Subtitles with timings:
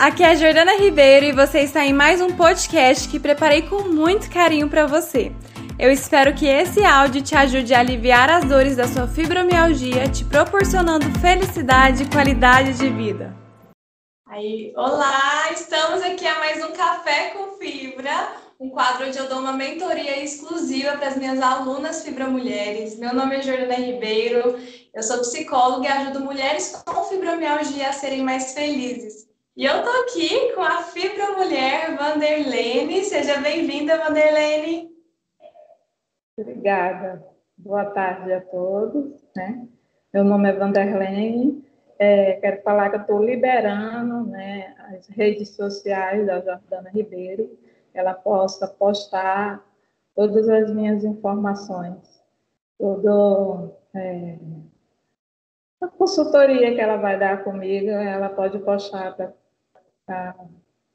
[0.00, 3.82] aqui é a Jordana Ribeiro e você está em mais um podcast que preparei com
[3.82, 5.30] muito carinho para você.
[5.78, 10.24] Eu espero que esse áudio te ajude a aliviar as dores da sua fibromialgia, te
[10.24, 13.36] proporcionando felicidade e qualidade de vida.
[14.26, 18.28] Aí, olá, estamos aqui a mais um Café com Fibra,
[18.58, 22.98] um quadro onde eu dou uma mentoria exclusiva para as minhas alunas fibromulheres.
[22.98, 24.58] Meu nome é Jordana Ribeiro,
[24.94, 29.29] eu sou psicóloga e ajudo mulheres com fibromialgia a serem mais felizes.
[29.56, 33.02] E eu tô aqui com a fibromulher Vanderlene.
[33.04, 34.88] Seja bem-vinda, Vanderlene.
[36.38, 37.26] Obrigada.
[37.58, 39.20] Boa tarde a todos.
[39.34, 39.66] Né?
[40.14, 41.64] Meu nome é Vanderlene.
[41.98, 47.58] É, quero falar que eu estou liberando né, as redes sociais da Jordana Ribeiro.
[47.92, 49.62] Ela possa postar
[50.14, 52.22] todas as minhas informações,
[52.78, 54.38] todo é,
[55.80, 59.32] a consultoria que ela vai dar comigo, ela pode postar para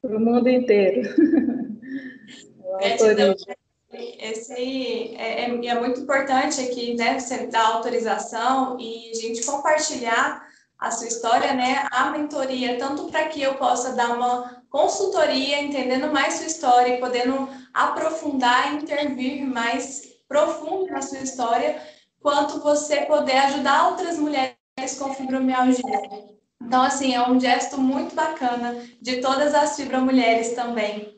[0.02, 1.02] o mundo inteiro.
[4.18, 10.46] Esse é, é, é, muito importante aqui, né, você dar autorização e a gente compartilhar
[10.78, 16.12] a sua história, né, a mentoria, tanto para que eu possa dar uma consultoria, entendendo
[16.12, 21.80] mais sua história e podendo aprofundar e intervir mais profundo na sua história,
[22.20, 26.35] quanto você poder ajudar outras mulheres com fibromialgia.
[26.62, 31.16] Então, assim, é um gesto muito bacana de todas as fibromulheres também.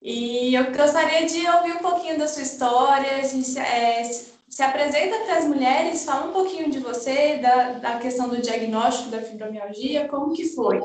[0.00, 5.38] E eu gostaria de ouvir um pouquinho da sua história, se, é, se apresenta para
[5.38, 10.34] as mulheres, fala um pouquinho de você, da, da questão do diagnóstico da fibromialgia, como
[10.34, 10.82] que foi?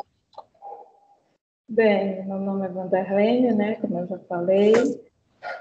[1.67, 4.73] Bem, meu nome é Vanderlene, né, como eu já falei.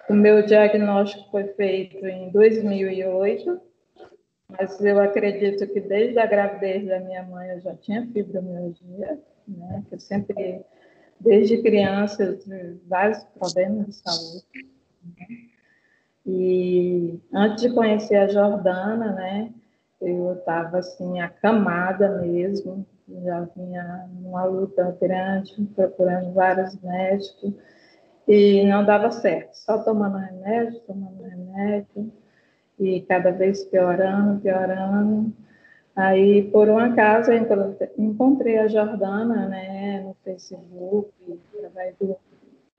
[0.08, 3.60] O meu diagnóstico foi feito em 2008,
[4.50, 9.84] mas eu acredito que desde a gravidez da minha mãe eu já tinha fibromialgia, né?
[9.88, 10.64] Que eu sempre,
[11.20, 14.46] desde criança, eu tive vários problemas de saúde.
[15.04, 15.26] Né?
[16.24, 19.52] E antes de conhecer a Jordana, né?
[20.00, 22.86] Eu estava assim acamada mesmo,
[23.24, 27.52] já vinha numa luta grande, procurando vários médicos
[28.26, 32.12] e não dava certo, só tomando remédio, tomando remédio
[32.78, 35.32] e cada vez piorando, piorando.
[35.96, 37.30] Aí, por um acaso,
[37.96, 41.10] encontrei a Jordana né, no Facebook,
[41.56, 42.16] através do,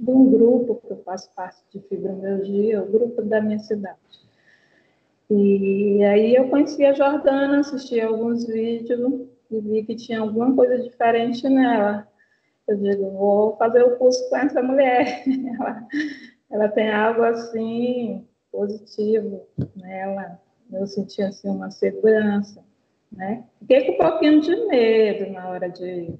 [0.07, 3.99] um grupo que eu faço parte de fibromialgia, o grupo da minha cidade.
[5.29, 10.79] E aí eu conheci a Jordana, assisti alguns vídeos e vi que tinha alguma coisa
[10.79, 12.07] diferente nela.
[12.67, 15.23] Eu digo, vou fazer o curso com essa mulher.
[15.59, 15.88] ela,
[16.49, 20.39] ela tem algo assim positivo nela,
[20.71, 22.63] eu senti assim uma segurança,
[23.11, 23.43] né?
[23.59, 26.13] Fiquei com um pouquinho de medo na hora de,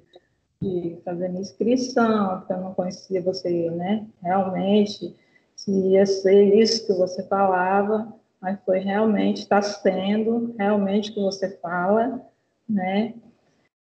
[0.62, 4.08] de fazer minha inscrição, porque eu não conhecia você, né?
[4.22, 5.16] Realmente,
[5.56, 11.22] se ia ser isso que você falava, mas foi realmente, está sendo realmente o que
[11.22, 12.26] você fala,
[12.68, 13.14] né?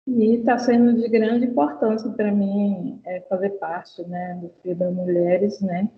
[0.07, 5.59] E está sendo de grande importância para mim é, fazer parte, né, do Fibra Mulheres,
[5.61, 5.89] né?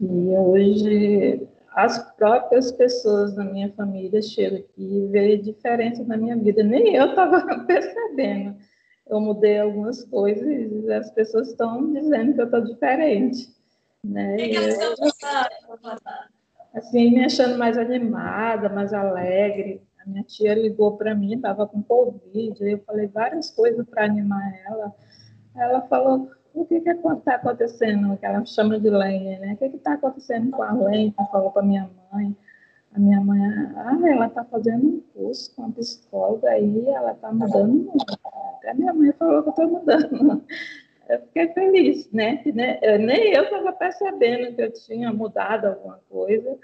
[0.00, 6.36] E hoje as próprias pessoas da minha família chegam aqui e veem diferença na minha
[6.36, 6.62] vida.
[6.62, 8.56] Nem eu estava percebendo.
[9.06, 13.52] Eu mudei algumas coisas e as pessoas estão dizendo que eu estou diferente.
[14.02, 14.36] Né?
[14.38, 14.62] E eu,
[16.74, 19.82] assim, me achando mais animada, mais alegre.
[19.98, 24.42] A minha tia ligou para mim, estava com Covid, eu falei várias coisas para animar
[24.66, 24.92] ela.
[25.56, 29.54] Ela falou, o que está acontecendo, que ela chama de lenha, né?
[29.54, 31.12] O que está acontecendo com a lenha?
[31.18, 32.36] Ela falou para minha mãe.
[32.94, 33.40] A minha mãe,
[33.74, 38.20] ah, ela está fazendo um curso com a psicóloga aí, ela está mudando muito.
[38.58, 40.44] Até minha mãe falou que eu estou mudando.
[41.08, 42.40] Eu fiquei feliz, né?
[43.00, 46.56] Nem eu estava percebendo que eu tinha mudado alguma coisa,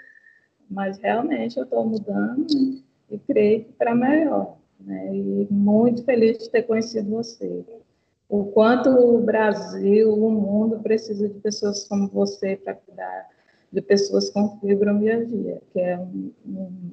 [0.70, 2.46] mas realmente eu estou mudando
[3.10, 4.56] e creio que para melhor.
[4.78, 5.14] Né?
[5.14, 7.64] E muito feliz de ter conhecido você
[8.30, 13.28] o quanto o Brasil, o mundo precisa de pessoas como você para cuidar
[13.72, 16.90] de pessoas com fibromialgia, que é um, um,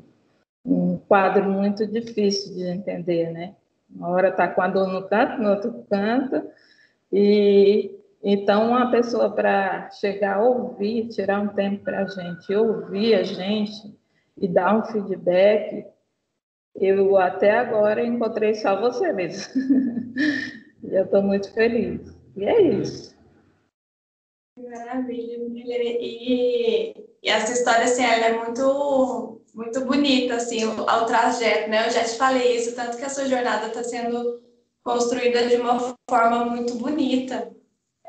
[0.66, 3.56] um, quadro muito difícil de entender, né?
[3.89, 6.44] Uma hora está com a dor no canto, no outro canto,
[7.13, 13.13] e então uma pessoa para chegar a ouvir, tirar um tempo para a gente ouvir
[13.13, 13.95] a gente
[14.36, 15.86] e dar um feedback,
[16.75, 19.54] eu até agora encontrei só você mesmo.
[20.83, 22.01] E eu estou muito feliz.
[22.35, 23.15] E é isso.
[24.57, 31.88] Maravilha, e, e essa história, assim, ela é muito, muito bonita, assim, ao trajeto, né?
[31.88, 34.41] Eu já te falei isso, tanto que a sua jornada está sendo
[34.83, 37.51] construída de uma forma muito bonita.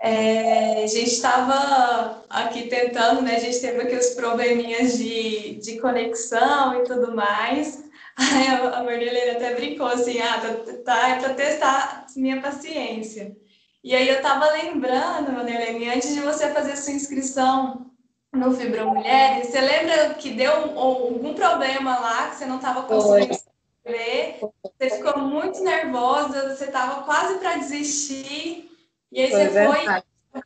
[0.01, 3.37] É, a gente estava aqui tentando, né?
[3.37, 7.85] A gente teve aqui os probleminhas de, de conexão e tudo mais.
[8.17, 13.37] Aí a, a até brincou assim, ah, tá, tá é para testar minha paciência.
[13.83, 17.91] E aí eu estava lembrando, Marlene, antes de você fazer sua inscrição
[18.33, 24.41] no Fibromulheres, você lembra que deu algum problema lá, que você não estava conseguindo escrever?
[24.63, 28.71] Você ficou muito nervosa, você estava quase para desistir.
[29.11, 30.07] E aí foi você verdade.
[30.33, 30.43] foi.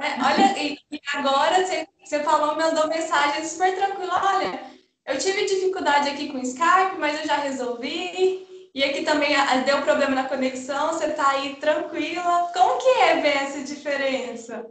[0.00, 4.20] É, olha, e, e, agora você, você falou, mandou mensagem super tranquila.
[4.22, 4.60] Olha,
[5.06, 8.47] eu tive dificuldade aqui com o Skype, mas eu já resolvi.
[8.78, 9.30] E aqui também
[9.66, 12.48] deu problema na conexão, você está aí tranquila.
[12.54, 14.64] Como que é ver essa diferença?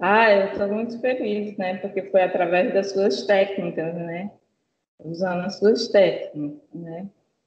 [0.00, 1.76] Ah, eu estou muito feliz, né?
[1.76, 4.32] Porque foi através das suas técnicas, né?
[4.98, 7.06] Usando as suas técnicas, né?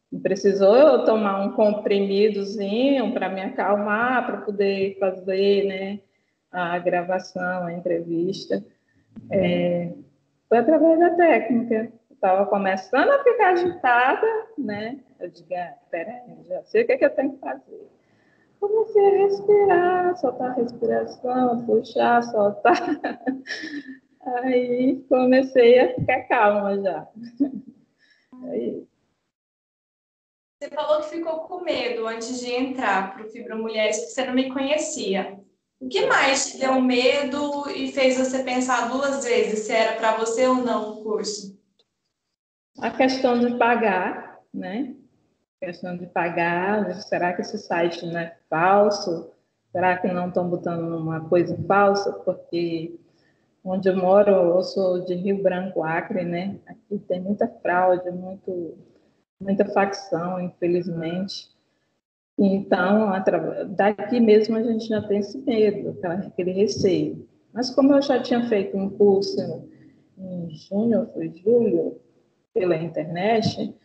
[0.09, 5.99] Não precisou eu tomar um comprimidozinho para me acalmar, para poder fazer né,
[6.49, 8.63] a gravação, a entrevista.
[9.29, 9.91] É,
[10.47, 11.91] foi através da técnica.
[12.09, 14.27] Estava começando a ficar agitada,
[14.57, 14.97] né?
[15.21, 17.87] Eu digo, ah, peraí, já sei o que, é que eu tenho que fazer.
[18.59, 22.75] Comecei a respirar, soltar a respiração, puxar, soltar.
[24.21, 27.07] Aí comecei a ficar calma já.
[28.43, 28.87] É isso.
[30.59, 34.25] Você falou que ficou com medo antes de entrar para o Fibra Mulheres, porque você
[34.25, 35.39] não me conhecia.
[35.79, 40.17] O que mais te deu medo e fez você pensar duas vezes se era para
[40.17, 41.59] você ou não o curso?
[42.79, 44.95] A questão de pagar, né?
[45.61, 49.31] Questão de pagar, será que esse site não é falso?
[49.71, 52.11] Será que não estão botando uma coisa falsa?
[52.11, 52.99] Porque
[53.63, 56.57] onde eu moro, eu sou de Rio Branco, Acre, né?
[56.65, 58.75] Aqui tem muita fraude, muito
[59.39, 61.49] muita facção, infelizmente.
[62.39, 63.11] Então,
[63.75, 67.27] daqui mesmo a gente já tem esse medo, aquele receio.
[67.53, 69.67] Mas como eu já tinha feito um curso
[70.17, 71.99] em junho, foi julho,
[72.53, 73.75] pela internet,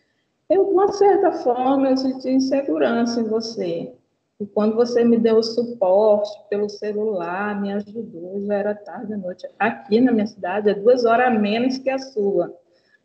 [0.48, 3.92] eu, de uma certa forma, eu senti insegurança em você.
[4.38, 9.16] E quando você me deu o suporte pelo celular, me ajudou, já era tarde à
[9.16, 9.48] noite.
[9.58, 12.54] Aqui na minha cidade é duas horas a menos que a sua,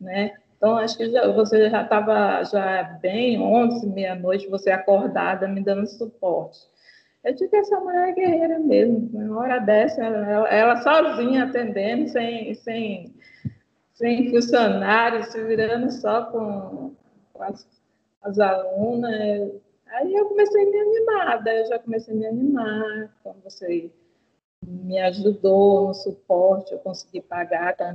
[0.00, 0.34] né?
[0.56, 5.88] Então, acho que já, você já estava já bem, 11, meia-noite, você acordada, me dando
[5.88, 6.60] suporte.
[7.24, 9.10] Eu digo que essa mulher é guerreira mesmo.
[9.12, 13.14] Uma hora dessa, ela, ela sozinha atendendo, sem, sem,
[13.94, 16.94] sem funcionários, se virando só com,
[17.32, 17.66] com as,
[18.22, 19.52] as alunas.
[19.86, 23.90] Aí eu comecei a me animar, daí eu já comecei a me animar, quando você
[24.64, 27.94] me ajudou no suporte, eu consegui pagar, tá?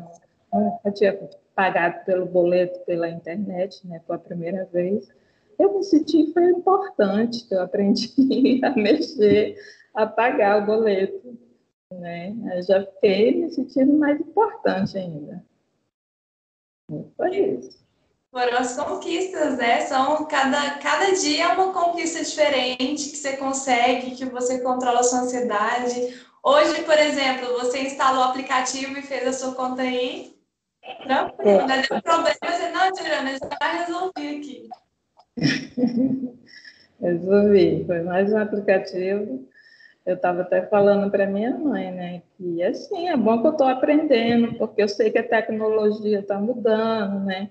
[0.84, 1.18] eu tinha
[1.56, 5.10] pagado pelo boleto pela internet, né, pela primeira vez,
[5.58, 9.58] eu me senti foi importante, que eu aprendi a mexer,
[9.94, 11.38] a pagar o boleto,
[11.92, 12.36] né?
[12.56, 15.44] Eu já fiquei me sentindo mais importante ainda.
[17.16, 17.87] Foi isso.
[18.32, 19.82] Foram as conquistas, né?
[19.82, 25.04] São cada, cada dia é uma conquista diferente que você consegue, que você controla a
[25.04, 26.26] sua ansiedade.
[26.44, 30.38] Hoje, por exemplo, você instalou o aplicativo e fez a sua conta aí,
[31.04, 31.82] Tranquilo, é.
[31.82, 34.70] deu problema, você, não, Tirana, já resolvi aqui.
[37.02, 39.48] resolvi, foi mais um aplicativo.
[40.06, 43.68] Eu estava até falando para minha mãe, né, que assim, é bom que eu estou
[43.68, 47.50] aprendendo, porque eu sei que a tecnologia está mudando, né?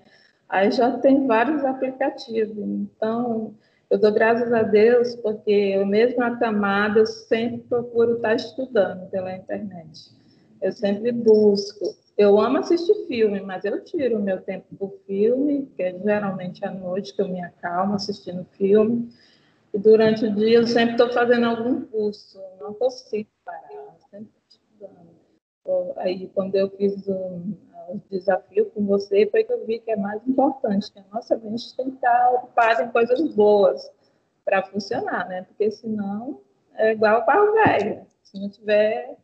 [0.49, 3.53] Aí já tem vários aplicativos, então
[3.89, 9.35] eu dou graças a Deus, porque eu mesmo acamada, eu sempre procuro estar estudando pela
[9.35, 10.11] internet.
[10.61, 15.67] Eu sempre busco eu amo assistir filme, mas eu tiro o meu tempo por filme,
[15.75, 19.13] que é geralmente à noite que eu me acalmo assistindo filme.
[19.71, 25.15] E durante o dia eu sempre estou fazendo algum curso, não consigo parar, sempre estudando.
[25.97, 27.53] Aí, quando eu fiz um,
[27.89, 31.35] um desafio com você, foi que eu vi que é mais importante, que a nossa
[31.37, 33.89] mente tem que estar ocupada em coisas boas
[34.45, 35.43] para funcionar, né?
[35.43, 36.41] Porque senão
[36.75, 38.05] é igual o carro velho.
[38.23, 39.17] Se não tiver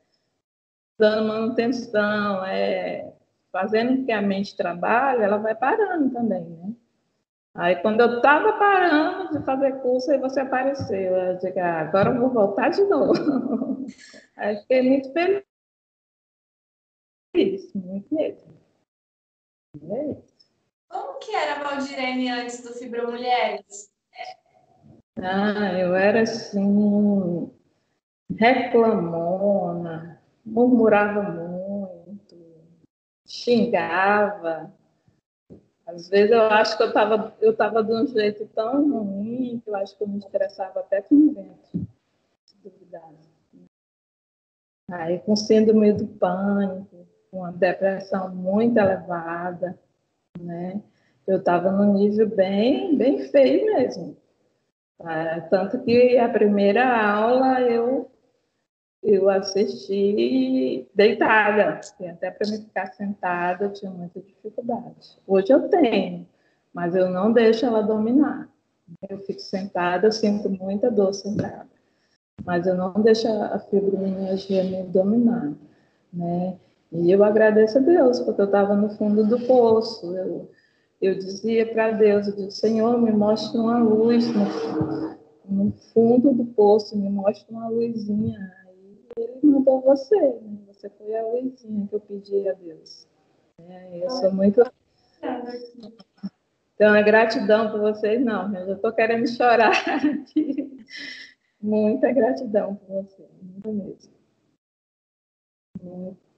[0.98, 3.14] dando manutenção, é,
[3.52, 6.74] fazendo que a mente trabalhe, ela vai parando também, né?
[7.56, 11.16] Aí, quando eu estava parando de fazer curso, aí você apareceu.
[11.16, 13.14] Eu digo, ah, agora eu vou voltar de novo.
[14.36, 15.44] aí fiquei muito feliz.
[17.76, 18.53] Muito mesmo.
[19.80, 23.92] Como que era a Valdirene antes do Fibra Mulheres?
[25.18, 27.52] Ah, eu era assim,
[28.38, 32.36] reclamona, murmurava muito,
[33.26, 34.72] xingava,
[35.86, 39.70] Às vezes eu acho que eu estava eu tava de um jeito tão ruim que
[39.70, 41.88] eu acho que eu me estressava até com o vento,
[42.46, 43.34] se duvidasse.
[44.90, 47.03] Aí com síndrome do pânico,
[47.34, 49.76] com a depressão muito elevada,
[50.40, 50.80] né?
[51.26, 54.16] Eu estava no nível bem, bem feio mesmo.
[55.00, 58.10] Ah, tanto que a primeira aula eu
[59.02, 65.20] eu assisti deitada, até para me ficar sentada eu tinha muita dificuldade.
[65.28, 66.26] Hoje eu tenho,
[66.72, 68.48] mas eu não deixo ela dominar.
[69.10, 71.68] Eu fico sentada, eu sinto muita dor sentada,
[72.46, 75.52] mas eu não deixo a fibromialgia me dominar,
[76.14, 76.58] né?
[76.94, 80.16] E eu agradeço a Deus, porque eu estava no fundo do poço.
[80.16, 80.50] Eu,
[81.02, 84.46] eu dizia para Deus, eu Senhor, me mostre uma luz no,
[85.50, 88.40] no fundo do poço, me mostre uma luzinha
[89.18, 90.58] ele mandou você, né?
[90.68, 93.08] Você foi a luzinha que eu pedi a Deus.
[93.60, 94.62] É, eu sou muito.
[96.76, 98.54] Então, é gratidão por vocês, não.
[98.56, 100.86] Eu estou querendo chorar aqui.
[101.62, 104.12] Muita gratidão por você, muito mesmo.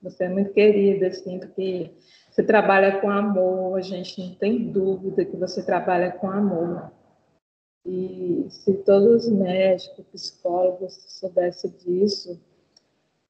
[0.06, 1.92] Você é muito querida, assim, porque
[2.30, 6.92] você trabalha com amor, a gente não tem dúvida que você trabalha com amor.
[7.84, 12.40] E se todos os médicos, psicólogos soubessem disso,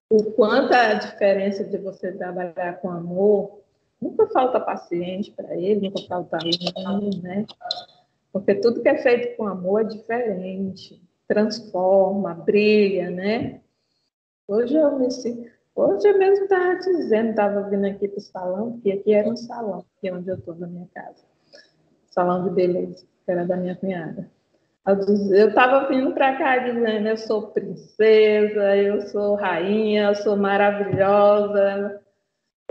[0.10, 3.62] o quanto a diferença de você trabalhar com amor,
[4.02, 6.38] nunca falta paciente para ele, nunca falta
[6.86, 7.46] aluno, né?
[8.34, 13.62] Porque tudo que é feito com amor é diferente, transforma, brilha, né?
[14.48, 18.72] Hoje eu me sinto, hoje eu mesmo estava dizendo, estava vindo aqui para o salão,
[18.74, 21.24] porque aqui era um salão, aqui é onde eu estou na minha casa,
[22.08, 24.30] salão de beleza, que era da minha cunhada.
[24.86, 32.02] Eu estava vindo para cá dizendo: eu sou princesa, eu sou rainha, eu sou maravilhosa,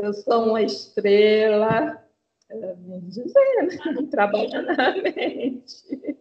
[0.01, 2.01] eu sou uma estrela.
[2.49, 6.17] Ela vinha dizendo, trabalhando na mente.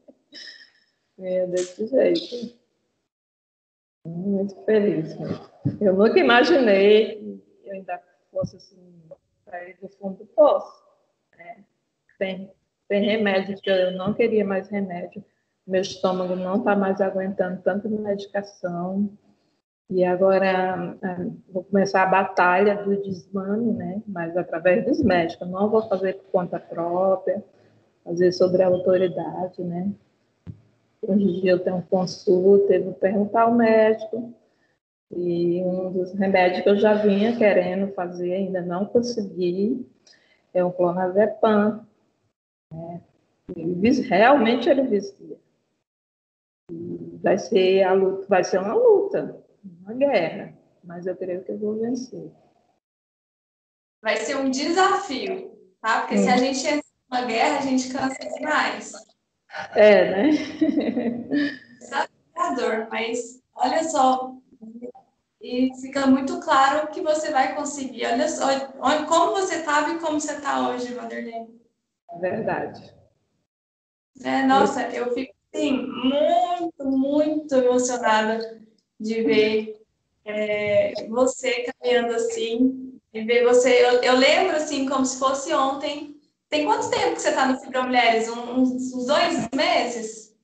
[1.20, 2.63] É desse jeito.
[4.06, 5.16] Muito feliz.
[5.80, 9.02] Eu nunca imaginei que eu ainda fosse assim,
[9.46, 10.84] para ir do fundo do poço.
[11.38, 11.64] Né?
[12.20, 12.52] Tem,
[12.88, 15.24] tem remédio que eu não queria mais remédio
[15.66, 19.10] meu estômago não está mais aguentando tanta medicação.
[19.90, 24.02] E agora é, vou começar a batalha do desmame, né?
[24.08, 25.50] Mas através dos médicos.
[25.50, 27.44] Não vou fazer por conta própria,
[28.04, 29.92] fazer sobre a autoridade, né?
[31.08, 34.34] Hoje em dia eu tenho consulta, eu vou perguntar ao médico.
[35.12, 39.88] E um dos remédios que eu já vinha querendo fazer, ainda não consegui,
[40.54, 41.86] é o clonazepam.
[42.72, 43.02] Né?
[44.10, 45.38] realmente ele vicia
[47.24, 51.58] vai ser a luta, vai ser uma luta, uma guerra, mas eu creio que eu
[51.58, 52.30] vou vencer.
[54.02, 56.02] Vai ser um desafio, tá?
[56.02, 58.92] Porque se a gente entra numa guerra, a gente cansa demais.
[59.76, 60.32] É, né?
[61.80, 64.34] Desafiador, mas olha só,
[65.42, 68.06] e fica muito claro que você vai conseguir.
[68.06, 68.46] Olha só,
[68.80, 71.48] olha como você estava e como você está hoje, Vanderlei.
[72.20, 72.94] Verdade.
[74.24, 78.60] É, nossa, eu fico Sim, muito, muito emocionada
[79.00, 79.80] de ver
[80.26, 83.86] é, você caminhando assim, e ver você.
[83.86, 86.20] Eu, eu, lembro assim, como se fosse ontem.
[86.54, 88.30] Tem quanto tempo que você está no Fibra Mulheres?
[88.30, 90.38] Uns, uns dois meses?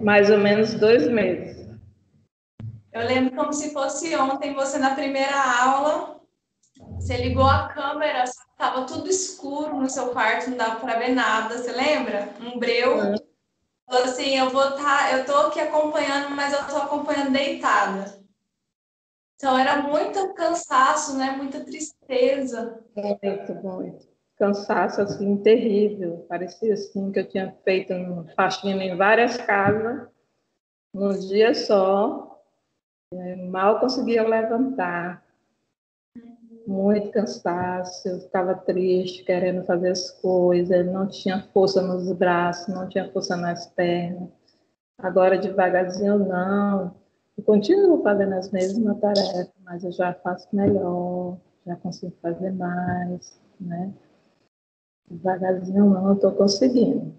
[0.00, 1.68] Mais ou menos dois meses.
[2.92, 6.20] Eu lembro como se fosse ontem, você na primeira aula,
[6.96, 11.56] você ligou a câmera, estava tudo escuro no seu quarto, não dava para ver nada,
[11.56, 12.34] você lembra?
[12.40, 13.00] Um breu.
[13.00, 13.14] É
[13.86, 18.20] Falou assim, eu vou estar, tá, eu tô aqui acompanhando, mas eu tô acompanhando deitada.
[19.36, 21.30] Então era muito cansaço, né?
[21.36, 22.84] Muita tristeza.
[22.96, 24.13] Muito, muito.
[24.36, 26.26] Cansaço assim terrível.
[26.28, 30.08] Parecia assim que eu tinha feito uma faxina em várias casas
[30.92, 32.42] num dia só.
[33.50, 35.24] Mal conseguia levantar
[36.66, 42.88] muito cansaço, eu ficava triste, querendo fazer as coisas, não tinha força nos braços, não
[42.88, 44.30] tinha força nas pernas.
[44.98, 46.94] Agora, devagarzinho, não.
[47.36, 51.36] Eu continuo fazendo as mesmas tarefas, mas eu já faço melhor,
[51.66, 53.92] já consigo fazer mais, né?
[55.10, 57.14] Devagarzinho, não, eu estou conseguindo.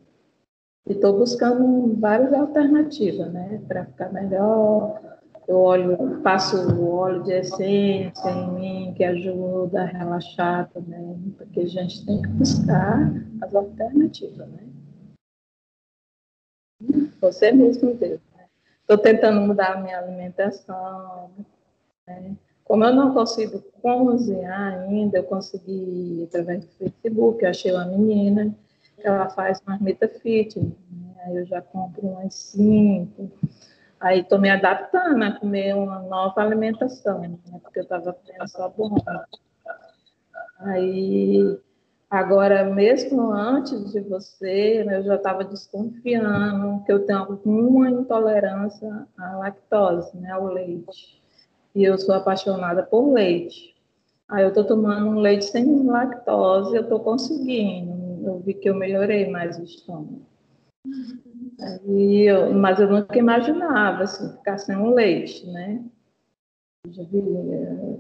[0.88, 3.62] E estou buscando várias alternativas, né?
[3.68, 5.02] Para ficar melhor,
[5.48, 11.62] eu olho, passo o óleo de essência em mim, que ajuda a relaxar também, porque
[11.62, 13.12] a gente tem que buscar
[13.42, 14.66] as alternativas, né?
[17.22, 18.20] Você mesmo Deus.
[18.82, 19.04] Estou né?
[19.04, 21.32] tentando mudar a minha alimentação.
[22.08, 22.36] Né?
[22.66, 28.54] Como eu não consigo cozinhar ainda, eu consegui, através do Facebook, eu achei uma menina
[29.06, 30.72] ela faz marmita fit, né?
[31.26, 33.32] aí eu já compro umas cinco.
[34.00, 37.38] Aí estou me adaptando a comer uma nova alimentação, né?
[37.62, 38.96] porque eu estava comendo só bom.
[40.60, 41.60] Aí,
[42.10, 49.08] agora, mesmo antes de você, né, eu já estava desconfiando que eu tenho alguma intolerância
[49.18, 51.25] à lactose, né, ao leite.
[51.76, 53.76] E eu sou apaixonada por leite.
[54.28, 58.26] Aí eu estou tomando um leite sem lactose, eu estou conseguindo.
[58.26, 60.22] Eu vi que eu melhorei mais o estômago.
[61.88, 65.84] Eu, mas eu nunca imaginava assim, ficar sem um leite, né?
[66.86, 67.98] Eu já vi é,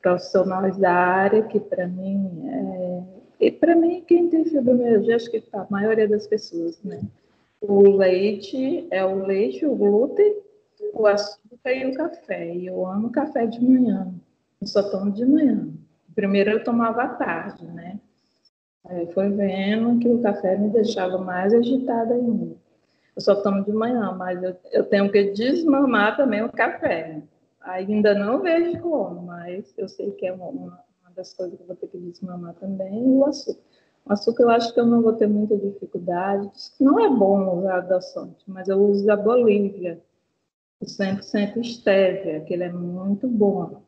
[0.00, 3.02] profissionais da área que para mim é,
[3.46, 7.00] e para mim quem tem fibromialgia acho que a maioria das pessoas, né?
[7.60, 10.36] O leite é o leite, o glúten,
[10.92, 12.54] o açúcar e o café.
[12.54, 14.12] E eu amo café de manhã.
[14.60, 15.68] Eu só tomo de manhã.
[16.14, 17.98] Primeiro eu tomava à tarde, né?
[18.86, 22.56] Aí foi vendo que o café me deixava mais agitada ainda.
[23.14, 27.22] Eu só tomo de manhã, mas eu, eu tenho que desmamar também o café.
[27.60, 31.66] Ainda não vejo como, mas eu sei que é uma, uma, das coisas que eu
[31.66, 33.60] vou ter que desmamar também, o açúcar.
[34.06, 36.50] O açúcar eu acho que eu não vou ter muita dificuldade.
[36.80, 40.00] Não é bom usar adoçante, mas eu uso da Bolívia,
[40.80, 43.82] o 100% estévia, que ele é muito bom.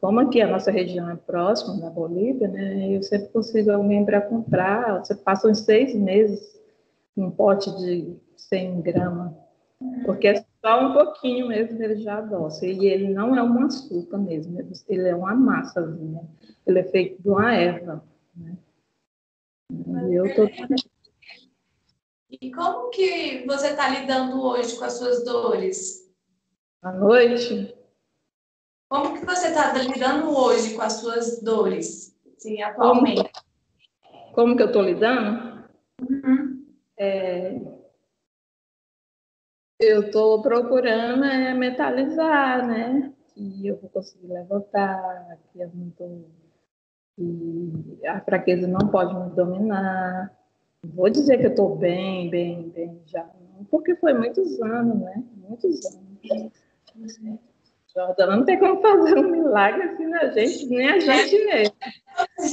[0.00, 4.20] Como aqui a nossa região é próxima da Bolívia, né, eu sempre consigo alguém para
[4.20, 4.98] comprar.
[4.98, 6.54] Você passa uns seis meses
[7.16, 9.32] um pote de 100 gramas,
[10.04, 12.66] porque é só um pouquinho mesmo ele já adoça.
[12.66, 14.58] E ele não é um açúcar mesmo,
[14.88, 16.22] ele é uma massazinha.
[16.66, 18.04] Ele é feito de uma erva.
[18.36, 18.56] Né?
[19.70, 20.48] E eu tô...
[22.30, 26.12] E como que você está lidando hoje com as suas dores?
[26.82, 27.74] À noite?
[28.88, 33.30] Como que você está lidando hoje com as suas dores, sim, atualmente?
[34.02, 35.64] Como, como que eu estou lidando?
[36.00, 36.66] Uhum.
[36.98, 37.60] É,
[39.80, 43.12] eu estou procurando é, mentalizar, né?
[43.34, 46.24] Que eu vou conseguir levantar, que eu não tô,
[47.16, 50.32] que a fraqueza não pode me dominar.
[50.92, 53.28] Vou dizer que eu estou bem, bem, bem já,
[53.70, 55.22] porque foi muitos anos, né?
[55.36, 56.52] Muitos anos.
[57.94, 61.76] Jordana, não tem como fazer um milagre assim na gente, nem a gente mesmo.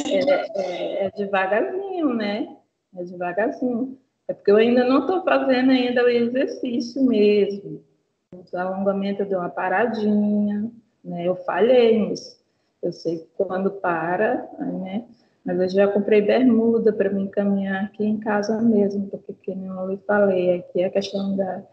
[0.05, 2.55] É, é, é devagarzinho, né?
[2.95, 3.97] É devagarzinho.
[4.27, 7.83] É porque eu ainda não estou fazendo ainda o exercício mesmo.
[8.31, 10.71] O alongamento eu dei uma paradinha,
[11.03, 11.27] né?
[11.27, 12.39] Eu falhei nisso.
[12.81, 15.05] Eu sei que quando para, né?
[15.43, 19.89] Mas eu já comprei bermuda para me encaminhar aqui em casa mesmo, porque, como eu
[19.89, 21.63] lhe falei, aqui é a questão da,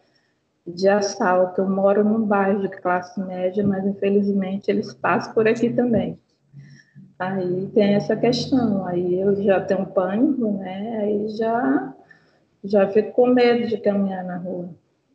[0.67, 1.61] de assalto.
[1.61, 6.19] Eu moro num bairro de classe média, mas infelizmente eles passam por aqui também.
[7.19, 10.99] Aí tem essa questão, aí eu já tenho pânico, né?
[11.03, 11.95] Aí já
[12.65, 14.71] já fico com medo de caminhar na rua.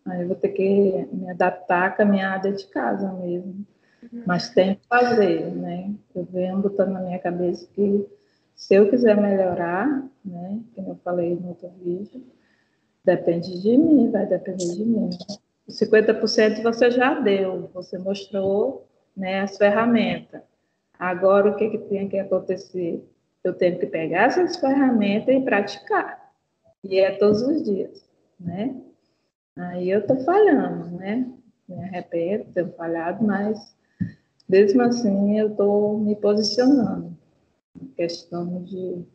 [0.05, 3.65] Aí eu vou ter que me adaptar à caminhada de casa mesmo.
[4.01, 4.23] Uhum.
[4.25, 5.91] Mas tem que fazer, né?
[6.13, 8.05] Eu venho botando na minha cabeça que
[8.55, 10.59] se eu quiser melhorar, né?
[10.75, 12.23] Como eu falei no outro vídeo,
[13.03, 15.09] depende de mim, vai depender de mim.
[15.69, 20.41] 50% você já deu, você mostrou né, as ferramentas.
[20.97, 23.03] Agora, o que, que tem que acontecer?
[23.43, 26.31] Eu tenho que pegar essas ferramentas e praticar.
[26.83, 28.05] E é todos os dias,
[28.39, 28.75] né?
[29.57, 31.29] Aí eu tô falhando, né?
[31.67, 33.75] Me arrependo ter falhado, mas
[34.47, 37.17] mesmo assim eu tô me posicionando.
[37.95, 39.05] Questão de,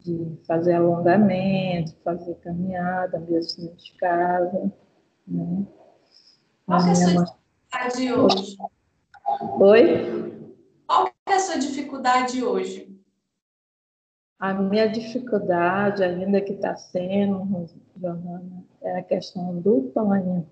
[0.00, 4.72] de fazer alongamento, fazer caminhada mesmo de casa,
[5.26, 5.66] né?
[6.66, 8.56] Qual é a sua dificuldade hoje?
[9.60, 10.54] Oi?
[10.86, 12.94] Qual é a sua dificuldade hoje?
[14.38, 20.46] A minha dificuldade, ainda que está sendo, Johanna, é a questão do tamanho.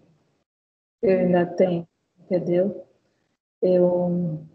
[1.02, 1.86] Eu ainda tenho,
[2.20, 2.86] entendeu?
[3.60, 4.46] Eu,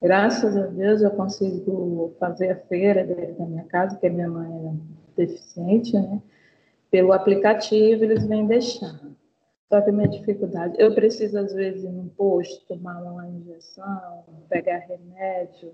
[0.00, 4.74] graças a Deus, eu consigo fazer a feira da minha casa, porque minha mãe era
[5.16, 6.20] deficiente, né?
[6.90, 9.16] Pelo aplicativo, eles vêm deixando.
[9.68, 14.24] Só que a minha dificuldade, eu preciso, às vezes, ir num posto, tomar uma injeção,
[14.48, 15.72] pegar remédio,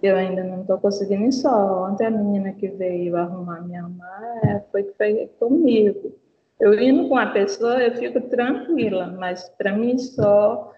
[0.00, 1.88] eu ainda não estou conseguindo ir só.
[1.88, 6.14] Ontem a menina que veio arrumar minha armário foi que foi comigo.
[6.60, 10.72] Eu indo com a pessoa, eu fico tranquila, mas para mim só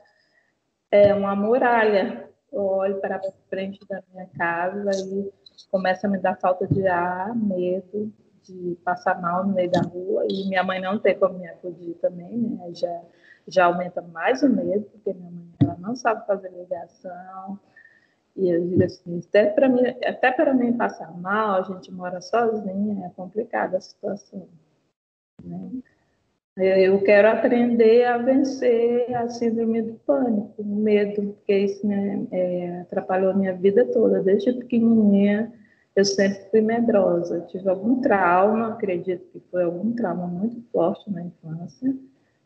[0.90, 2.29] é uma muralha.
[2.52, 5.32] Eu olho para frente da minha casa e
[5.70, 10.24] começa a me dar falta de ar, medo de passar mal no meio da rua.
[10.28, 12.70] E minha mãe não tem como me acudir também, né?
[12.74, 13.02] Já,
[13.46, 17.58] já aumenta mais o medo, porque minha mãe ela não sabe fazer ligação
[18.36, 22.20] E eu digo assim, até para mim, até para mim passar mal, a gente mora
[22.20, 24.48] sozinha, é complicada a situação.
[25.42, 25.70] Né?
[26.60, 32.80] Eu quero aprender a vencer a síndrome do pânico, o medo, porque isso né, é,
[32.80, 34.22] atrapalhou a minha vida toda.
[34.22, 35.52] Desde pequenininha,
[35.96, 37.36] eu sempre fui medrosa.
[37.36, 41.96] Eu tive algum trauma, acredito que foi algum trauma muito forte na infância.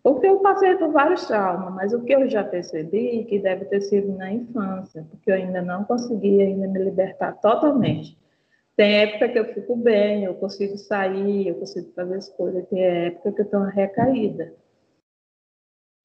[0.02, 3.80] Porque eu passei por vários traumas, mas o que eu já percebi que deve ter
[3.80, 8.16] sido na infância, porque eu ainda não consegui ainda me libertar totalmente.
[8.76, 12.82] Tem época que eu fico bem, eu consigo sair, eu consigo fazer as coisas, tem
[12.82, 14.54] época que eu estou recaída.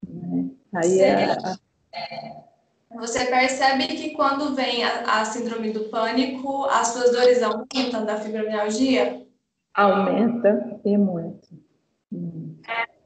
[0.07, 0.51] Né?
[0.75, 1.35] Aí é,
[2.95, 8.17] Você percebe que quando vem a, a, síndrome do pânico, as suas dores aumentam da
[8.17, 9.25] fibromialgia?
[9.73, 11.49] Aumenta e muito.
[12.11, 12.55] Hum.
[12.67, 12.99] É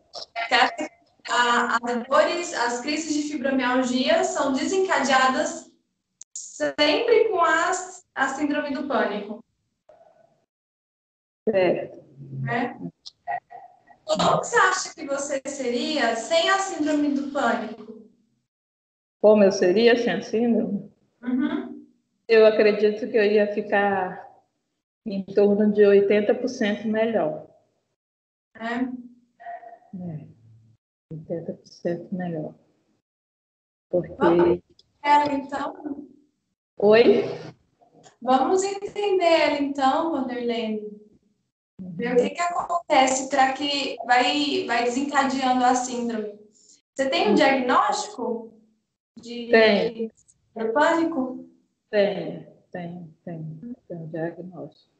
[1.29, 5.71] a, as dores, as crises de fibromialgia são desencadeadas
[6.33, 9.43] sempre com as, a síndrome do pânico.
[11.49, 12.03] Certo.
[12.49, 12.73] É.
[14.05, 18.03] Como você acha que você seria sem a síndrome do pânico?
[19.21, 20.91] Como eu seria sem a síndrome?
[21.21, 21.87] Uhum.
[22.27, 24.23] Eu acredito que eu ia ficar
[25.05, 27.47] em torno de 80% melhor.
[28.55, 28.75] É?
[29.97, 30.27] É.
[31.13, 32.55] 80% melhor.
[33.89, 34.13] Porque.
[34.13, 34.59] Vamos
[35.03, 36.07] ela, então?
[36.77, 37.23] Oi?
[38.21, 41.02] Vamos entender ela, então, Vanderlei.
[41.79, 46.39] Ver o que, que acontece para que vai, vai desencadeando a síndrome.
[46.93, 48.53] Você tem um diagnóstico
[49.17, 50.11] de, tem.
[50.73, 51.49] pânico?
[51.89, 53.75] Tem, tem, tem.
[53.87, 54.93] Tem um diagnóstico.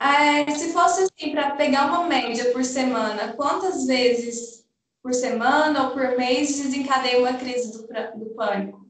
[0.00, 4.66] É, se fosse assim, para pegar uma média por semana, quantas vezes
[5.02, 7.86] por semana ou por mês desencadeia uma crise do,
[8.18, 8.82] do pânico?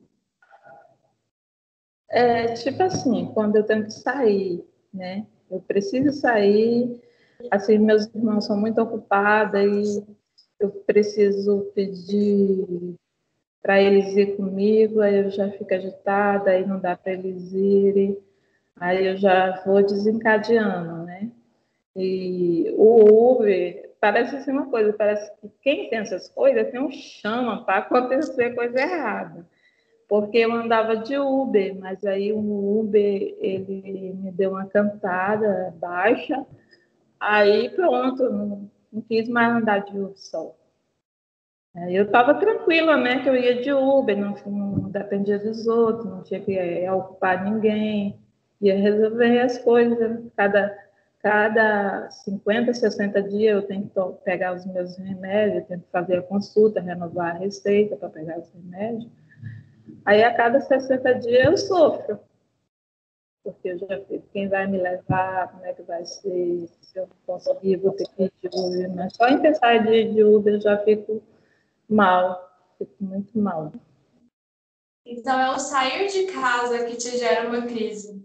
[2.08, 5.26] É, tipo assim, quando eu tenho que sair, né?
[5.52, 6.98] Eu preciso sair,
[7.50, 10.02] assim, meus irmãos são muito ocupados e
[10.58, 12.96] eu preciso pedir
[13.60, 18.16] para eles ir comigo, aí eu já fico agitada, aí não dá para eles irem,
[18.74, 21.30] aí eu já vou desencadeando, né?
[21.94, 26.90] E o Uber parece assim uma coisa, parece que quem tem essas coisas tem um
[26.90, 29.46] chama para acontecer coisa errada.
[30.12, 36.44] Porque eu andava de Uber, mas aí o Uber ele me deu uma cantada baixa,
[37.18, 40.54] aí pronto, não, não quis mais andar de Uber só.
[41.88, 46.22] Eu estava tranquila, né, que eu ia de Uber, não, não dependia dos outros, não
[46.22, 48.20] tinha que é, ocupar ninguém,
[48.60, 50.78] ia resolver as coisas, cada
[51.20, 56.22] cada 50, 60 dias eu tenho que pegar os meus remédios, tenho que fazer a
[56.22, 59.21] consulta, renovar a receita para pegar os remédios.
[60.04, 62.20] Aí a cada 60 dias eu sofro,
[63.44, 67.08] porque eu já fico, quem vai me levar, como é que vai ser, se eu
[67.26, 70.60] conseguir, vou ter que ir de Uber, mas só em pensar de de Uber eu
[70.60, 71.22] já fico
[71.88, 73.72] mal, fico muito mal.
[75.04, 78.24] Então é o sair de casa que te gera uma crise.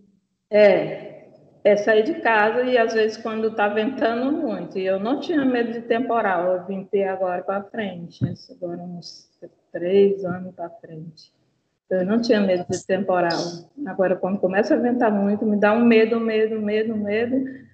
[0.50, 1.30] É,
[1.64, 4.78] é sair de casa e às vezes quando está ventando muito.
[4.78, 9.30] E eu não tinha medo de temporal, eu vim ter agora para frente, agora uns
[9.72, 11.34] três anos para frente.
[11.90, 13.40] Eu não tinha medo de temporal.
[13.86, 17.68] Agora, quando começa a ventar muito, me dá um medo, medo, medo, medo.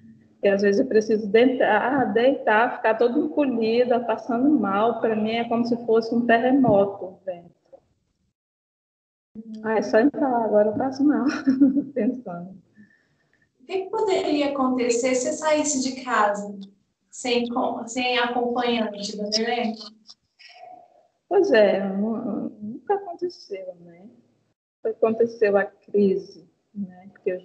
[0.43, 4.99] E às vezes eu preciso deitar, deitar ficar todo encolhida, passando mal.
[4.99, 7.52] Para mim é como se fosse um terremoto o vento.
[9.63, 11.26] Ah, é só entrar, agora eu passo mal,
[11.95, 12.56] pensando.
[13.62, 16.56] O que poderia acontecer se saísse de casa
[17.10, 17.47] sem,
[17.88, 19.73] sem acompanhante, Vanderlei?
[21.28, 21.82] Pois é,
[22.84, 24.08] nunca aconteceu, né?
[24.84, 27.10] Aconteceu a crise, né?
[27.12, 27.41] Porque eu,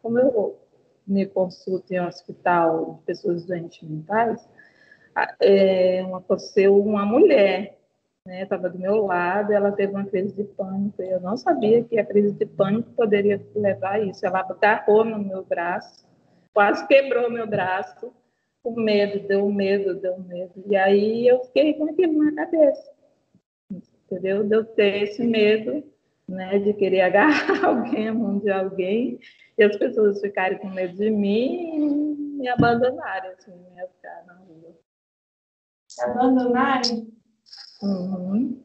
[0.00, 0.58] como eu
[1.06, 4.48] me consulto em um hospital de pessoas doentes mentais,
[5.40, 7.76] é, aconteceu uma mulher
[8.26, 8.42] né?
[8.42, 11.00] Estava do meu lado, ela teve uma crise de pânico.
[11.00, 14.26] Eu não sabia que a crise de pânico poderia levar a isso.
[14.26, 16.04] Ela agarrou no meu braço,
[16.52, 18.12] quase quebrou meu braço.
[18.64, 20.52] O medo, deu medo, deu medo.
[20.66, 22.95] E aí eu fiquei com aquilo na cabeça.
[24.06, 24.44] Entendeu?
[24.44, 25.84] Deu ter esse medo,
[26.28, 29.18] né, de querer agarrar alguém, a mão de alguém,
[29.58, 34.34] e as pessoas ficarem com medo de mim e me abandonarem, assim, me ficar na
[34.34, 34.76] rua.
[36.00, 37.12] Abandonarem?
[37.82, 38.62] Uhum.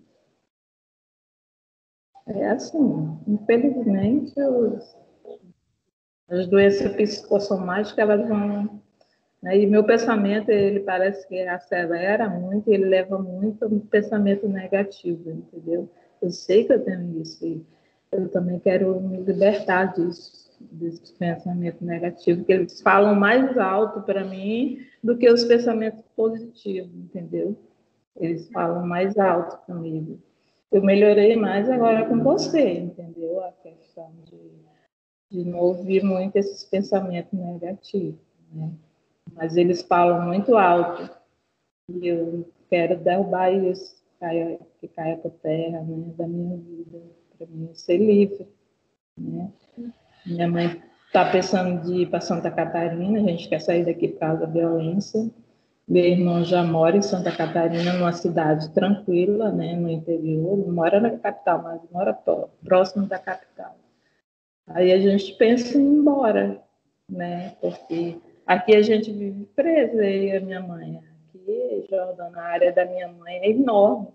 [2.28, 4.96] É assim, infelizmente, os,
[6.30, 8.82] as doenças psicossomáticas, elas vão...
[9.44, 15.90] E meu pensamento, ele parece que acelera muito, ele leva muito um pensamento negativo, entendeu?
[16.22, 17.44] Eu sei que eu tenho isso.
[17.44, 17.66] E,
[18.12, 24.24] eu também quero me libertar disso, desse pensamento negativo, que eles falam mais alto para
[24.24, 27.58] mim do que os pensamentos positivos, entendeu?
[28.18, 30.20] Eles falam mais alto comigo.
[30.72, 33.44] Eu melhorei mais agora com você, entendeu?
[33.44, 34.52] A questão de,
[35.32, 38.20] de não ouvir muito esses pensamentos negativos,
[38.54, 38.72] né?
[39.36, 41.10] Mas eles falam muito alto.
[41.90, 46.14] E eu quero derrubar isso, que caia, que caia por terra, né?
[46.18, 47.02] Da minha vida,
[47.38, 48.48] para mim ser livre,
[49.18, 49.52] né?
[50.26, 54.20] Minha mãe está pensando de ir para Santa Catarina, a gente quer sair daqui por
[54.20, 55.30] causa da violência.
[55.88, 60.72] Meu irmão já mora em Santa Catarina, numa cidade tranquila, né, no interior.
[60.72, 62.18] Mora na capital, mas mora
[62.64, 63.76] próximo da capital.
[64.68, 66.62] Aí a gente pensa em ir embora,
[67.10, 71.02] né, porque aqui a gente vive preso, eu e a minha mãe.
[71.30, 74.08] Aqui, Jordana, a área da minha mãe é enorme,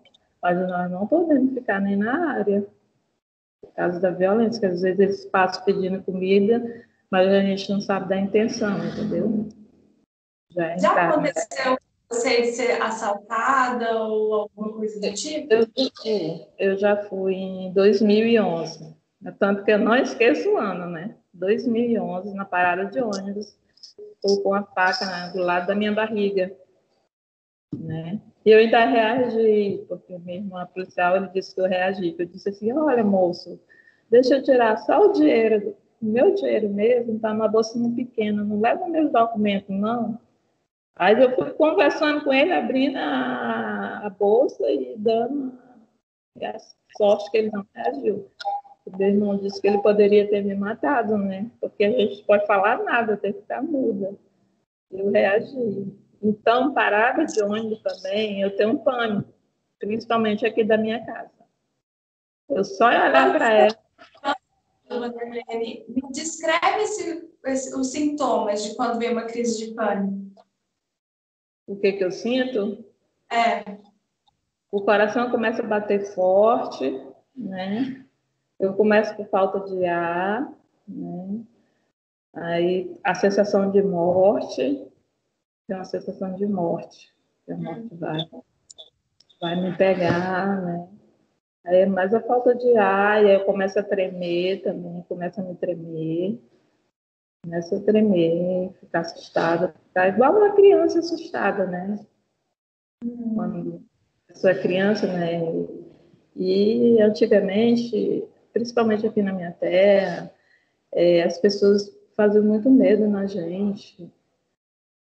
[0.43, 2.67] mas nós não podemos ficar nem na área
[3.61, 7.81] por causa da violência, que às vezes eles passam pedindo comida, mas a gente não
[7.81, 9.49] sabe da intenção, entendeu?
[10.51, 15.53] Já, Já aconteceu você ser assaltada ou alguma coisa do tipo?
[15.53, 15.67] Eu,
[16.59, 21.17] eu já fui em 2011, é tanto que eu não esqueço o ano, né?
[21.35, 23.57] 2011, na parada de ônibus,
[23.99, 26.55] estou com a faca né, do lado da minha barriga,
[27.75, 28.21] né?
[28.45, 32.15] E eu ainda reagi, porque mesmo a policial ele disse que eu reagi.
[32.17, 33.61] Eu disse assim: olha, moço,
[34.09, 38.61] deixa eu tirar só o dinheiro, o meu dinheiro mesmo, está numa bolsinha pequena, não
[38.61, 40.19] leva meus documentos, não.
[40.95, 45.59] Aí eu fui conversando com ele, abrindo a, a bolsa e dando
[46.43, 46.57] a
[46.97, 48.31] sorte que ele não reagiu.
[48.87, 51.51] O meu irmão disse que ele poderia ter me matado, né?
[51.61, 54.17] Porque a gente pode falar nada, tem que ficar muda.
[54.91, 55.93] Eu reagi.
[56.23, 59.29] Então, parada de ônibus também, eu tenho um pânico,
[59.79, 61.31] principalmente aqui da minha casa.
[62.49, 63.77] Eu só olhar para ela.
[65.89, 70.45] Me descreve esse, esse, os sintomas de quando vem uma crise de pânico.
[71.67, 72.85] O que, que eu sinto?
[73.31, 73.79] É.
[74.71, 77.03] O coração começa a bater forte,
[77.35, 78.06] né?
[78.59, 80.51] Eu começo com falta de ar,
[80.89, 81.41] né?
[82.35, 84.87] Aí a sensação de morte,
[85.67, 87.13] tem uma sensação de morte,
[87.45, 88.19] que a morte vai,
[89.41, 90.89] vai me pegar, né?
[91.65, 95.41] Aí é mais a falta de ar, e aí eu começo a tremer também, começa
[95.41, 96.41] a me tremer,
[97.43, 101.99] começa a tremer, ficar assustada, ficar igual uma criança assustada, né?
[103.35, 103.83] Quando
[104.29, 105.41] a pessoa é criança, né?
[106.37, 108.25] E antigamente,
[108.57, 110.33] principalmente aqui na minha terra,
[110.91, 114.11] é, as pessoas faziam muito medo na gente,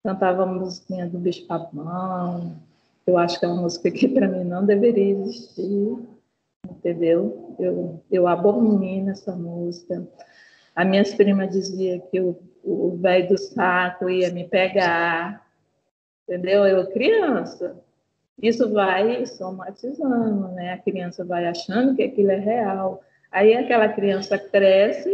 [0.02, 2.56] cantava a musiquinha do Bicho Papão.
[3.06, 5.98] Eu acho que é uma música que para mim não deveria existir,
[6.66, 7.54] entendeu?
[7.58, 10.02] Eu, eu abomino essa música.
[10.74, 12.20] A minha prima dizia que
[12.64, 15.46] o velho do saco ia me pegar,
[16.26, 16.66] entendeu?
[16.66, 17.76] Eu criança.
[18.40, 20.72] Isso vai somatizando, né?
[20.72, 23.02] A criança vai achando que aquilo é real.
[23.32, 25.10] Aí aquela criança cresce,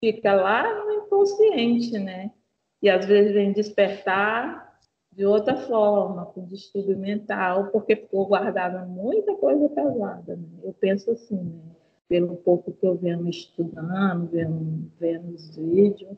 [0.00, 2.30] fica lá no inconsciente, né?
[2.84, 4.78] e às vezes vem despertar
[5.10, 10.36] de outra forma, com distúrbio mental, porque ficou guardada muita coisa pesada.
[10.36, 10.48] Né?
[10.62, 11.62] Eu penso assim, né?
[12.06, 16.14] pelo pouco que eu venho estudando, vendo, vendo os vídeos,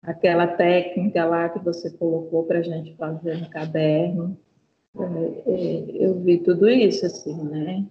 [0.00, 4.38] aquela técnica lá que você colocou para a gente fazer no caderno,
[4.96, 7.84] é, é, eu vi tudo isso, assim, né?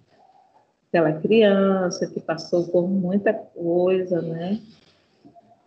[0.94, 4.60] Aquela criança que passou por muita coisa, né?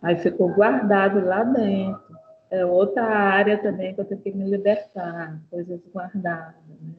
[0.00, 2.16] Aí ficou guardado lá dentro.
[2.50, 6.54] É outra área também que eu tenho que me libertar, coisas guardadas.
[6.80, 6.94] Né?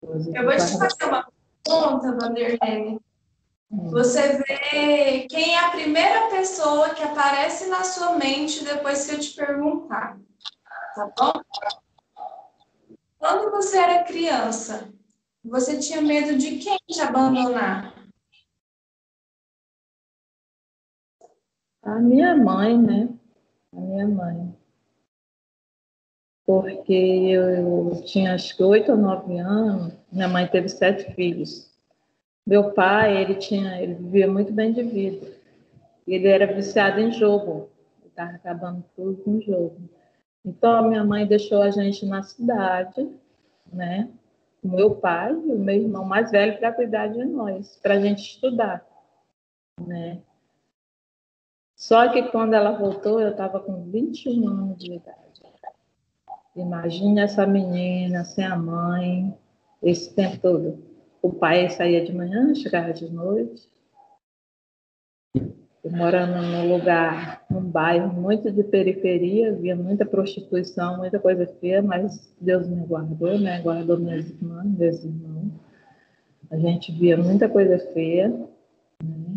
[0.00, 1.26] Coisas eu vou te fazer uma
[1.64, 3.00] pergunta, Vanderlei.
[3.72, 3.90] Hum.
[3.90, 9.18] Você vê quem é a primeira pessoa que aparece na sua mente depois que eu
[9.18, 10.16] te perguntar.
[10.94, 11.32] Tá bom?
[13.18, 14.94] Quando você era criança,
[15.46, 17.94] você tinha medo de quem te abandonar?
[21.82, 23.08] A minha mãe, né?
[23.72, 24.56] A minha mãe.
[26.44, 31.72] Porque eu tinha acho que oito ou nove anos, minha mãe teve sete filhos.
[32.46, 35.26] Meu pai, ele tinha, ele vivia muito bem de vida.
[36.06, 37.68] Ele era viciado em jogo.
[38.04, 39.76] Estava acabando tudo com jogo.
[40.44, 43.10] Então, a minha mãe deixou a gente na cidade,
[43.72, 44.08] né?
[44.66, 48.00] O meu pai e o meu irmão mais velho para cuidar de nós, para a
[48.00, 48.84] gente estudar,
[49.80, 50.20] né?
[51.76, 55.42] Só que quando ela voltou, eu estava com 21 anos de idade.
[56.56, 59.38] Imagine essa menina sem a mãe,
[59.80, 60.82] esse tempo todo.
[61.22, 63.70] o pai saía de manhã, chegava de noite.
[65.90, 72.34] Morando num lugar, num bairro muito de periferia, havia muita prostituição, muita coisa feia, mas
[72.40, 73.60] Deus me guardou, né?
[73.60, 75.52] Guardou minhas irmãs, meus irmãos.
[76.50, 78.28] A gente via muita coisa feia,
[79.02, 79.36] né?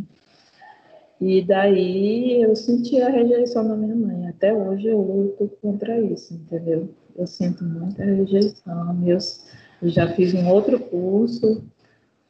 [1.19, 4.29] E daí eu senti a rejeição da minha mãe.
[4.29, 6.89] Até hoje eu luto contra isso, entendeu?
[7.15, 8.97] Eu sinto muita rejeição.
[9.05, 11.65] Eu já fiz um outro curso,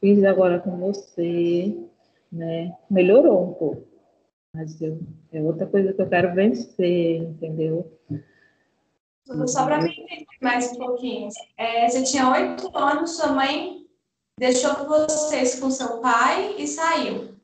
[0.00, 1.76] fiz agora com você,
[2.32, 2.74] né?
[2.90, 3.89] Melhorou um pouco,
[4.54, 5.00] mas eu,
[5.32, 7.90] é outra coisa que eu quero vencer, entendeu?
[9.46, 11.28] Só para mim entender mais um pouquinho.
[11.56, 13.86] É, você tinha oito anos, sua mãe
[14.38, 17.36] deixou vocês com seu pai e saiu.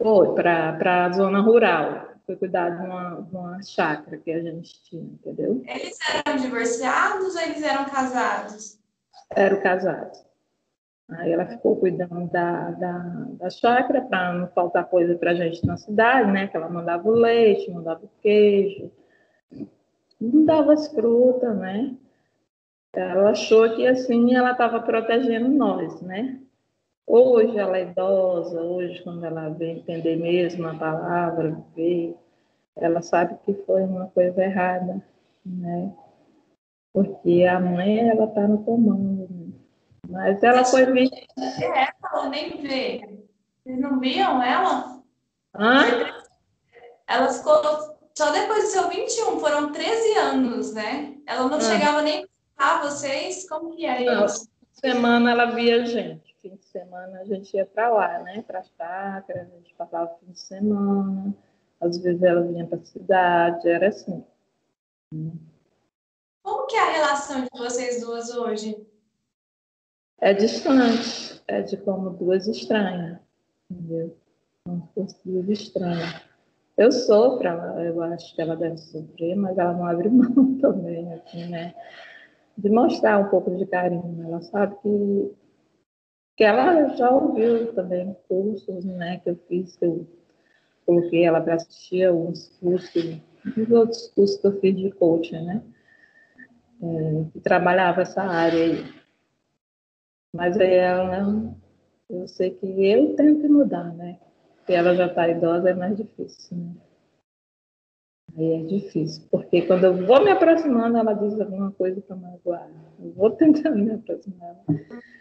[0.00, 2.08] Foi para a zona rural.
[2.24, 5.62] Foi cuidar de uma, de uma chácara que a gente tinha, entendeu?
[5.66, 8.78] Eles eram divorciados ou eles eram casados?
[9.34, 10.27] Eram casados.
[11.10, 12.98] Aí ela ficou cuidando da, da,
[13.38, 16.48] da chácara para não faltar coisa para a gente na cidade, né?
[16.48, 18.90] Que ela mandava o leite, mandava o queijo,
[20.20, 21.96] não dava as frutas, né?
[22.92, 26.40] Ela achou que assim ela estava protegendo nós, né?
[27.06, 32.14] Hoje ela é idosa, hoje quando ela vê entender mesmo a palavra, vê,
[32.76, 35.02] ela sabe que foi uma coisa errada,
[35.44, 35.90] né?
[36.92, 39.37] Porque a mãe, ela está no comando?
[40.08, 41.44] Mas ela foi vítima.
[41.62, 43.20] É, ela nem vê.
[43.62, 45.02] Vocês não viam ela?
[45.54, 45.84] Hã?
[47.06, 47.62] Ela ficou
[48.16, 51.14] só depois do seu 21, foram 13 anos, né?
[51.26, 51.60] Ela não ah.
[51.60, 54.48] chegava nem a vocês, como que é isso?
[54.72, 58.42] Semana ela via a gente fim de semana a gente ia para lá, né?
[58.42, 61.34] Para a chácara, a gente passava o fim de semana,
[61.80, 64.24] às vezes ela vinha para a cidade, era assim.
[66.42, 68.86] Como que é a relação de vocês duas hoje?
[70.20, 73.18] É distante, é de como duas estranhas,
[73.70, 74.16] entendeu?
[74.64, 76.22] Como se fosse duas estranhas.
[76.76, 81.46] Eu sofro, eu acho que ela deve sofrer, mas ela não abre mão também, assim,
[81.48, 81.74] né?
[82.56, 84.24] De mostrar um pouco de carinho.
[84.24, 85.34] Ela sabe que
[86.38, 90.06] que ela já ouviu também cursos, né, que eu fiz, que eu
[90.86, 93.20] coloquei ela para assistir alguns cursos,
[93.56, 95.62] os outros cursos que eu fiz de coaching, né,
[96.80, 98.97] é, que trabalhava essa área aí.
[100.34, 101.54] Mas aí ela,
[102.10, 104.18] eu sei que eu tenho que mudar, né,
[104.56, 106.74] porque ela já está idosa, é mais difícil, né.
[108.36, 112.68] Aí é difícil, porque quando eu vou me aproximando, ela diz alguma coisa para magoar.
[113.00, 114.56] Eu vou tentando me aproximar.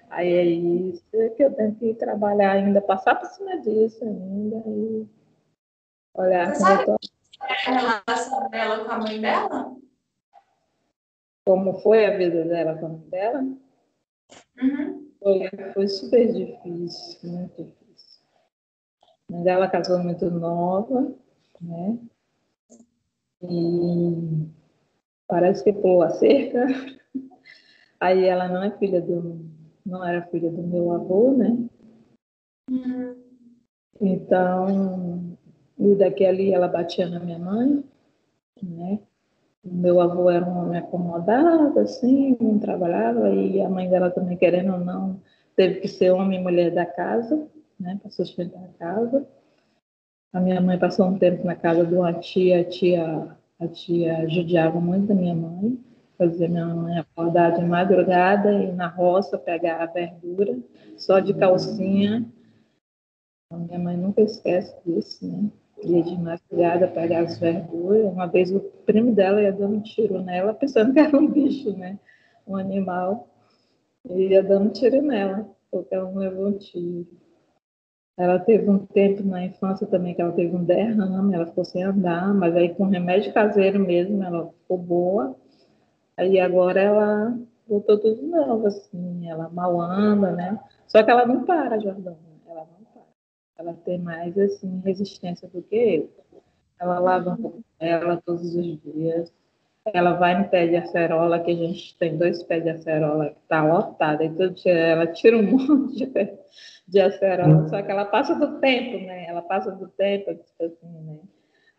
[0.09, 1.03] Aí é isso
[1.35, 5.07] que eu tenho que trabalhar ainda, passar por cima disso ainda e
[6.13, 6.97] olhar Você sabe tô...
[7.39, 9.75] a relação dela com a mãe dela?
[11.45, 13.43] Como foi a vida dela com a mãe dela?
[14.61, 15.11] Uhum.
[15.19, 18.21] Foi, foi super difícil, muito difícil.
[19.29, 21.13] A mãe dela casou muito nova,
[21.61, 21.99] né?
[23.43, 24.47] E
[25.27, 26.65] parece que pulou a cerca.
[27.99, 29.45] Aí ela não é filha do
[29.87, 31.69] não era filha do meu avô, né?
[32.69, 33.23] Uhum.
[34.01, 35.37] Então,
[35.79, 37.83] e daqui ali ela batia na minha mãe,
[38.61, 38.99] né?
[39.71, 44.73] Meu avô era um homem acomodado, assim, não trabalhava, e a mãe dela também, querendo
[44.73, 45.19] ou não,
[45.55, 47.47] teve que ser homem e mulher da casa,
[47.79, 49.27] né, para sustentar a casa.
[50.33, 54.29] A minha mãe passou um tempo na casa de uma tia, a tia, a tia
[54.29, 55.77] judiava muito da minha mãe,
[56.17, 60.57] fazia minha mãe acordar de madrugada e na roça pegar a verdura,
[60.97, 62.25] só de calcinha.
[63.51, 65.49] A minha mãe nunca esquece disso, né?
[65.83, 68.11] Ia de madrugada pegar as verduras.
[68.11, 71.75] Uma vez o primo dela ia dando um tiro nela, pensando que era um bicho,
[71.77, 71.99] né?
[72.47, 73.27] Um animal.
[74.09, 77.07] E ia dando tiro nela, porque ela não levou um tiro.
[78.17, 81.83] Ela teve um tempo na infância também que ela teve um derrame, ela ficou sem
[81.83, 85.37] andar, mas aí com remédio caseiro mesmo, ela ficou boa
[86.17, 90.59] Aí agora ela voltou tudo de novo, assim, ela mal anda, né?
[90.87, 92.26] Só que ela não para, para.
[93.57, 96.09] Ela tem mais, assim, resistência do que eu.
[96.79, 97.37] Ela lava
[97.79, 99.33] ela todos os dias.
[99.93, 103.41] Ela vai no pé de acerola, que a gente tem dois pés de acerola que
[103.47, 106.37] tá todo dia ela tira um monte de,
[106.87, 109.27] de acerola, só que ela passa do tempo, né?
[109.27, 111.19] Ela passa do tempo, tipo assim, né?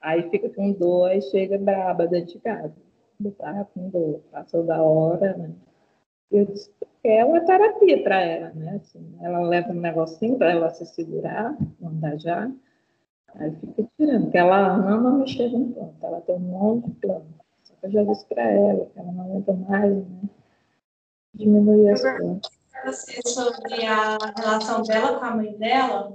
[0.00, 2.74] Aí fica com dor e chega braba dentro de casa
[3.18, 5.52] botar quando passou da hora, né?
[6.30, 6.70] Eu disse
[7.04, 8.80] é uma terapia para ela, né?
[8.82, 12.50] Assim, ela leva um negocinho para ela se segurar, andar já,
[13.36, 17.26] aí fica tirando, porque ela ama mexer no plano, ela tem um monte de plano.
[17.62, 20.20] Só que eu já disse para ela que ela não aguenta mais, né?
[21.34, 22.50] Diminuir as plantas.
[22.84, 26.12] você sobre a relação dela com a mãe dela,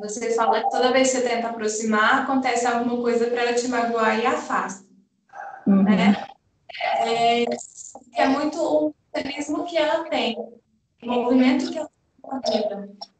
[0.00, 3.68] você fala que toda vez que você tenta aproximar, acontece alguma coisa para ela te
[3.68, 4.84] magoar e afasta.
[5.66, 5.84] Uhum.
[5.84, 6.16] Né?
[6.98, 7.44] É,
[8.22, 10.36] é muito o mecanismo que ela tem,
[11.02, 11.90] o movimento que ela
[12.22, 13.12] tem na vida.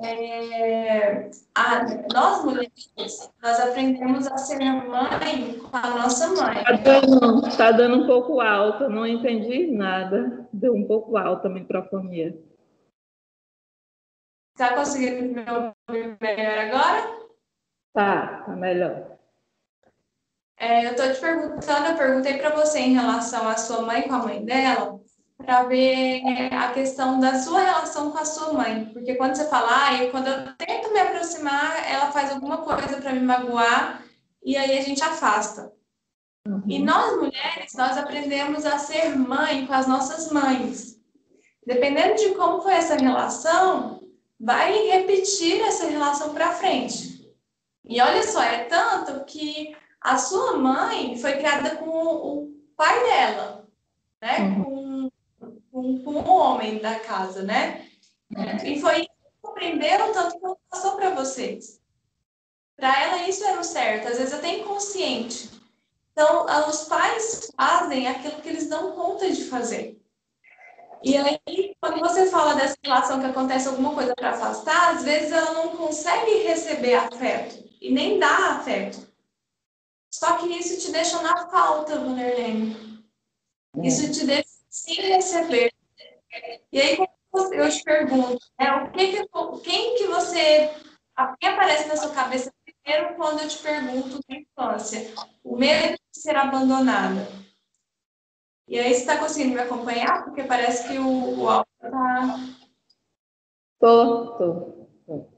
[0.00, 6.58] É, a, nós mulheres, nós aprendemos a ser mãe com a nossa mãe.
[6.58, 10.48] Está dando, tá dando um pouco alto, não entendi nada.
[10.52, 12.36] Deu um pouco alto a microfonia.
[14.54, 17.22] Está conseguindo me ouvir melhor agora?
[17.92, 19.18] Tá, tá melhor.
[20.56, 24.14] É, eu estou te perguntando, eu perguntei para você em relação à sua mãe com
[24.14, 25.01] a mãe dela,
[25.44, 26.22] para ver
[26.52, 28.86] a questão da sua relação com a sua mãe.
[28.92, 33.12] Porque quando você fala, ah, quando eu tento me aproximar, ela faz alguma coisa para
[33.12, 34.02] me magoar
[34.42, 35.72] e aí a gente afasta.
[36.46, 36.62] Uhum.
[36.66, 41.00] E nós mulheres, nós aprendemos a ser mãe com as nossas mães.
[41.64, 44.00] Dependendo de como foi essa relação,
[44.40, 47.32] vai repetir essa relação para frente.
[47.84, 53.68] E olha só, é tanto que a sua mãe foi criada com o pai dela,
[54.20, 54.38] né?
[54.40, 54.71] Uhum.
[55.82, 57.88] Com com, o homem da casa, né?
[58.36, 58.68] É.
[58.68, 59.10] E foi isso
[59.58, 61.80] que tanto que passou para vocês.
[62.76, 65.50] Para ela isso era o certo, às vezes até inconsciente.
[66.12, 70.00] Então, os pais fazem aquilo que eles dão conta de fazer.
[71.02, 75.32] E aí, quando você fala dessa relação que acontece alguma coisa para afastar, às vezes
[75.32, 79.12] ela não consegue receber afeto e nem dá afeto.
[80.14, 82.76] Só que isso te deixa na falta, Vanderlei.
[83.82, 85.71] Isso te deixa sem receber.
[86.72, 86.98] E aí,
[87.52, 89.28] eu te pergunto, né, o que que,
[89.62, 90.70] quem que você.
[91.38, 95.12] Quem aparece na sua cabeça primeiro quando eu te pergunto da infância?
[95.44, 97.28] O medo de ser abandonada.
[98.66, 100.24] E aí, você está conseguindo me acompanhar?
[100.24, 102.38] Porque parece que o, o áudio está.
[103.78, 104.54] Tô, tô,
[105.06, 105.28] tô.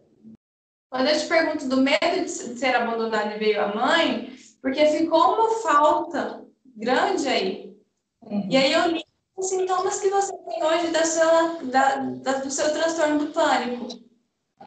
[0.91, 5.35] Quando eu te pergunto do medo de ser abandonada e veio a mãe, porque ficou
[5.35, 7.77] uma falta grande aí.
[8.23, 8.49] Uhum.
[8.49, 9.04] E aí eu li
[9.37, 13.89] os sintomas que você tem hoje da sua, da, da, do seu transtorno do pânico.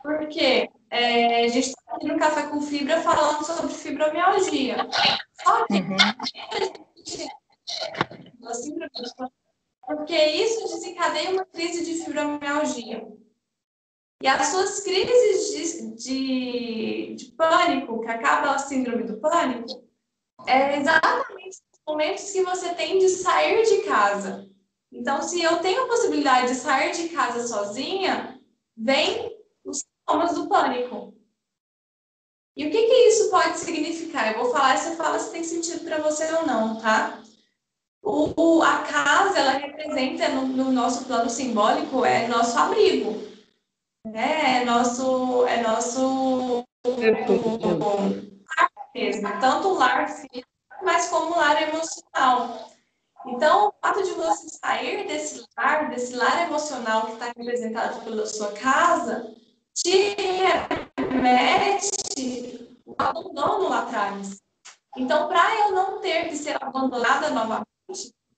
[0.01, 4.87] Porque é, a gente está aqui no Café com Fibra falando sobre fibromialgia.
[5.43, 5.97] Só que uhum.
[9.85, 13.07] porque isso desencadeia uma crise de fibromialgia.
[14.21, 19.87] E as suas crises de, de, de pânico, que acaba a síndrome do pânico,
[20.47, 24.49] é exatamente os momentos que você tem de sair de casa.
[24.91, 28.39] Então, se eu tenho a possibilidade de sair de casa sozinha,
[28.75, 31.13] vem os sintomas do pânico.
[32.55, 34.31] E o que, que isso pode significar?
[34.31, 37.21] Eu vou falar e você fala se tem sentido para você ou não, tá?
[38.01, 43.11] O, o, a casa, ela representa, no, no, nosso plano simbólico, é nosso abrigo.
[44.05, 44.61] Né?
[44.61, 45.45] É nosso...
[45.45, 46.63] É nosso
[48.95, 50.49] mesmo, tanto o lar físico,
[50.81, 52.71] mas como o lar emocional.
[53.27, 58.25] Então, o fato de você sair desse lar, desse lar emocional que está representado pela
[58.25, 59.35] sua casa,
[59.73, 60.15] te
[60.97, 64.37] remete o abandono lá atrás.
[64.95, 67.65] Então, para eu não ter que ser abandonada novamente,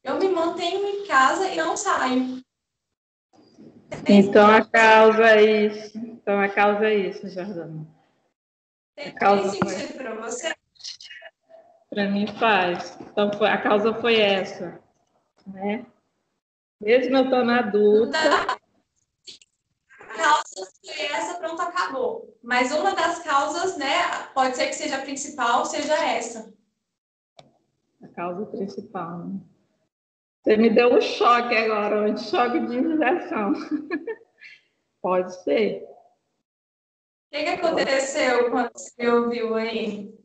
[0.04, 2.42] eu me mantenho em casa e não saio.
[4.08, 5.98] Então a causa é isso.
[5.98, 7.88] Então a causa é isso, Jordana.
[8.96, 10.54] Tem, tem sentido para você?
[11.90, 12.98] Para mim faz.
[13.02, 14.80] Então a causa foi essa,
[15.48, 15.86] né?
[16.80, 18.18] Mesmo eu estando adulta.
[20.00, 22.38] A causa foi essa, pronto, acabou.
[22.44, 26.54] Mas uma das causas, né, pode ser que seja a principal, seja essa.
[28.02, 29.40] A causa principal, né?
[30.42, 33.52] Você me deu um choque agora, um choque de injeção.
[35.02, 35.84] pode ser.
[35.84, 40.19] O que, que aconteceu quando você ouviu aí?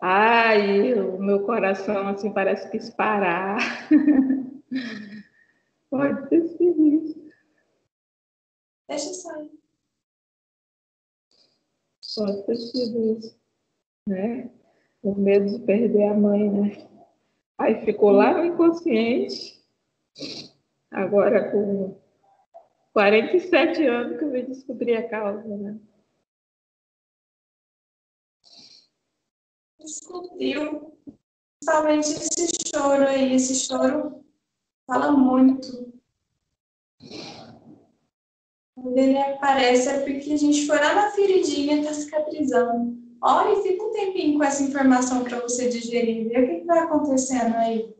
[0.00, 3.58] Ai, o meu coração assim parece que parar.
[5.90, 7.30] Pode ter sido isso.
[8.88, 9.50] Deixa sair.
[12.16, 13.38] Pode ter sido isso.
[14.08, 14.50] Né?
[15.02, 16.88] O medo de perder a mãe, né?
[17.58, 19.60] Aí ficou lá no inconsciente.
[20.90, 22.00] Agora com
[22.94, 25.78] 47 anos que eu vim descobrir a causa, né?
[29.80, 30.92] Descobriu
[31.60, 34.24] principalmente esse choro aí, esse choro
[34.86, 35.92] fala muito.
[38.74, 42.98] Quando ele aparece é porque a gente foi lá na feridinha, tá cicatrizando.
[43.22, 46.66] Olha e fica um tempinho com essa informação para você digerir, ver o que, que
[46.66, 47.94] vai acontecendo aí.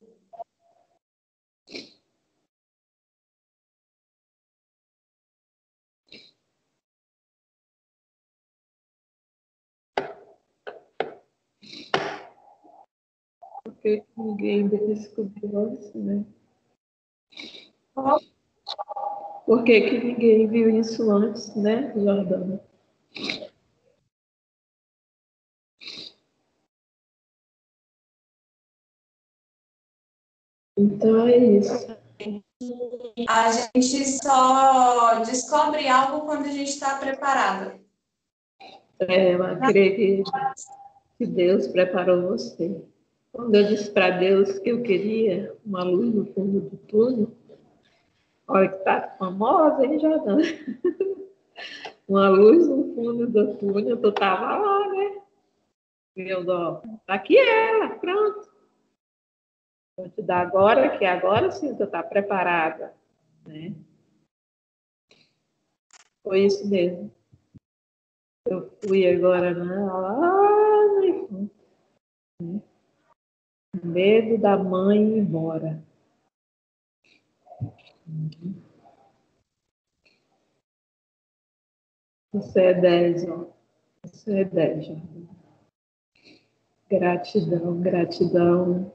[13.98, 16.24] Que ninguém descobriu antes, né?
[19.46, 22.62] Por que, que ninguém viu isso antes, né, Jordana?
[30.76, 32.00] Então é isso.
[33.28, 37.78] A gente só descobre algo quando a gente está preparada.
[39.00, 40.30] É, eu acredito
[41.18, 42.82] que Deus preparou você.
[43.32, 47.32] Quando eu disse para Deus que eu queria uma luz no fundo do túnel,
[48.48, 50.42] olha que tá famosa, hein, Jordana?
[52.08, 55.22] uma luz no fundo do túnel, tu tava lá, né?
[56.16, 58.50] Meu dó, aqui ela, pronto.
[59.96, 62.94] Vou te dar agora, que agora sim tu tá preparada,
[63.46, 63.74] né?
[66.22, 67.12] Foi isso mesmo.
[68.46, 71.50] Eu fui agora né, fundo.
[72.40, 72.62] Né?
[73.82, 75.82] Medo da mãe ir embora.
[82.32, 83.46] Você é 10, ó.
[84.04, 84.96] Você é 10, ó.
[86.90, 88.92] Gratidão, gratidão.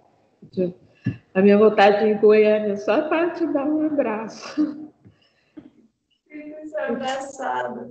[1.33, 4.91] A minha vontade de ir em Goiânia é só para te dar um abraço.
[6.27, 7.89] Fico abraçada.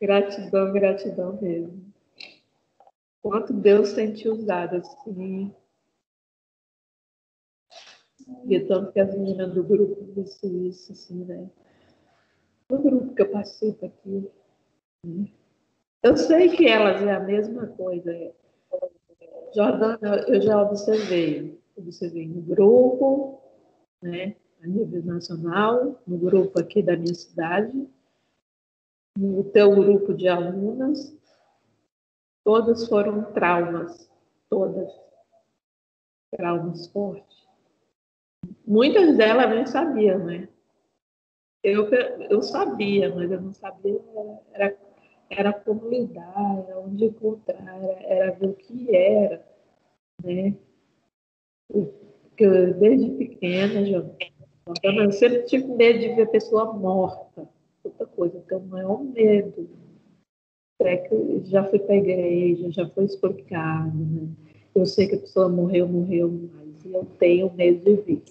[0.00, 1.87] gratidão, gratidão mesmo
[3.22, 5.54] quanto Deus tem te usado assim.
[8.46, 11.48] E tanto que as meninas do grupo disse isso, assim, né?
[12.70, 14.30] No grupo que eu participo aqui.
[16.02, 18.34] Eu sei que elas é a mesma coisa.
[19.54, 21.58] Jordana, eu já observei.
[21.76, 23.40] Observei no grupo,
[24.02, 24.36] né?
[24.62, 27.88] A nível nacional, no grupo aqui da minha cidade,
[29.16, 31.16] no teu grupo de alunas,
[32.48, 34.10] Todas foram traumas,
[34.48, 34.90] todas.
[36.34, 37.46] Traumas fortes.
[38.66, 40.48] Muitas delas nem sabiam, né?
[41.62, 41.90] Eu,
[42.30, 44.00] eu sabia, mas eu não sabia,
[44.54, 44.78] era,
[45.28, 49.46] era como lidar, era onde encontrar, era, ver o que era,
[50.24, 50.56] né?
[51.70, 57.46] Porque eu, desde pequena, eu sempre tive medo de ver pessoa morta,
[57.84, 59.87] outra coisa, então não é um medo, é que
[61.44, 64.28] já fui para a igreja, já foi explicado, né?
[64.74, 68.22] Eu sei que a pessoa morreu, morreu, mas eu tenho medo de ver.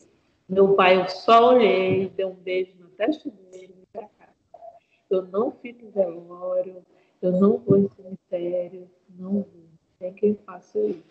[0.48, 4.32] Meu pai, eu só olhei, dei um beijo na testa dele e para casa.
[5.10, 6.86] Eu não fico em velório,
[7.22, 9.68] eu não vou em cemitério, não vou.
[10.00, 11.04] Tem quem faça isso.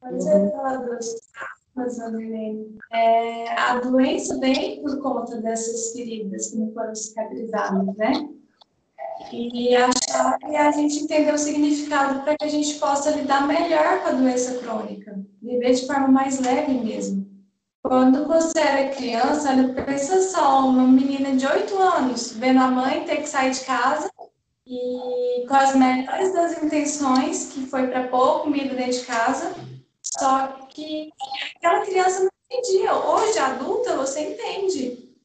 [0.00, 1.20] Mas você fala dos
[2.92, 8.12] é, a doença vem por conta dessas feridas que não foram cicatrizadas, né?
[9.30, 14.02] E achar que a gente entender o significado para que a gente possa lidar melhor
[14.02, 17.30] com a doença crônica, viver de forma mais leve mesmo.
[17.82, 19.50] Quando você era criança,
[19.84, 24.10] pensa só, uma menina de 8 anos vendo a mãe ter que sair de casa
[24.66, 29.54] e com as melhores das intenções, que foi para pôr comida dentro de casa,
[30.00, 31.10] só que
[31.56, 32.94] aquela criança não entendia.
[32.94, 35.16] Hoje, adulta, você entende.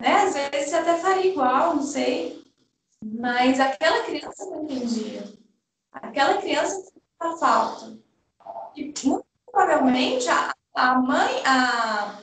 [0.00, 0.12] Né?
[0.22, 2.45] Às vezes você até faria igual, não sei.
[3.14, 5.24] Mas aquela criança não entendia.
[5.92, 7.98] Aquela criança sentia falta.
[8.74, 12.20] E muito provavelmente a, a mãe, a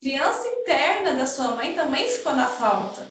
[0.00, 3.08] criança interna da sua mãe também ficou na falta.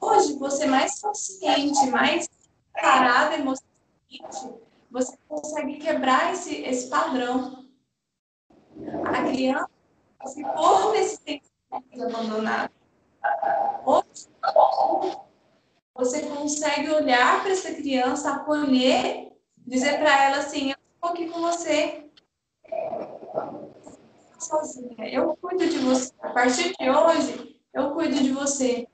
[0.00, 2.28] Hoje, você mais consciente, mais
[2.72, 4.60] parado emocionalmente,
[4.90, 7.64] você consegue quebrar esse, esse padrão.
[9.04, 9.68] A criança
[10.34, 11.44] ficou nesse tempo
[11.94, 12.72] abandonado.
[13.86, 14.01] Hoje,
[15.94, 21.40] você consegue olhar para essa criança, acolher, dizer para ela assim: Eu estou aqui com
[21.40, 22.06] você.
[24.38, 25.08] Sozinha.
[25.08, 26.12] Eu cuido de você.
[26.20, 28.86] A partir de hoje, eu cuido de você.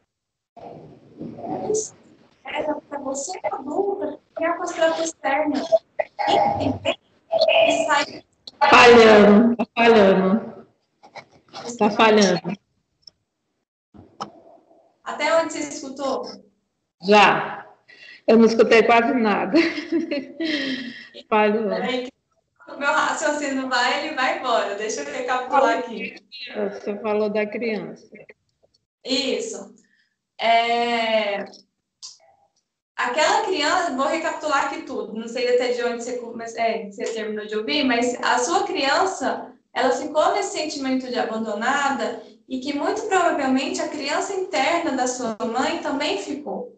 [2.44, 5.66] É para você adulta, criar com as próprias pernas.
[6.28, 8.24] E sai.
[8.70, 10.66] Falhando, tá falhando.
[11.64, 12.67] Está falhando.
[15.08, 16.22] Até onde você escutou?
[17.02, 17.66] Já.
[18.26, 19.58] Eu não escutei quase nada.
[21.30, 21.72] Falhou.
[22.68, 24.74] O meu raciocínio vai, ele vai embora.
[24.74, 26.14] Deixa eu recapitular aqui.
[26.54, 28.06] Você falou da criança.
[29.02, 29.74] Isso.
[30.38, 31.46] É...
[32.94, 35.14] Aquela criança, vou recapitular aqui tudo.
[35.14, 36.20] Não sei até de onde você,
[36.58, 42.22] é, você terminou de ouvir, mas a sua criança, ela ficou nesse sentimento de abandonada
[42.48, 46.76] e que muito provavelmente a criança interna da sua mãe também ficou.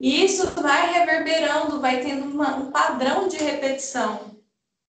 [0.00, 4.36] E isso vai reverberando, vai tendo uma, um padrão de repetição.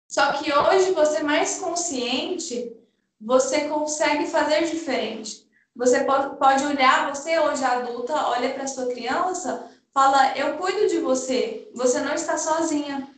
[0.07, 2.77] Só que hoje você mais consciente,
[3.19, 5.49] você consegue fazer diferente.
[5.75, 11.71] Você pode, olhar, você hoje adulta, olha para sua criança, fala: Eu cuido de você,
[11.75, 13.09] você não está sozinha,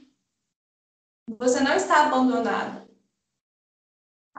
[1.39, 2.82] você não está abandonada.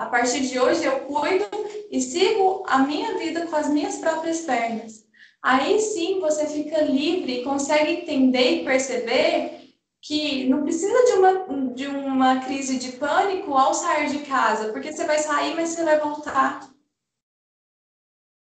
[0.03, 1.45] A partir de hoje eu cuido
[1.89, 5.07] e sigo a minha vida com as minhas próprias pernas.
[5.41, 11.73] Aí sim você fica livre e consegue entender e perceber que não precisa de uma,
[11.73, 15.85] de uma crise de pânico ao sair de casa, porque você vai sair, mas você
[15.85, 16.69] vai voltar.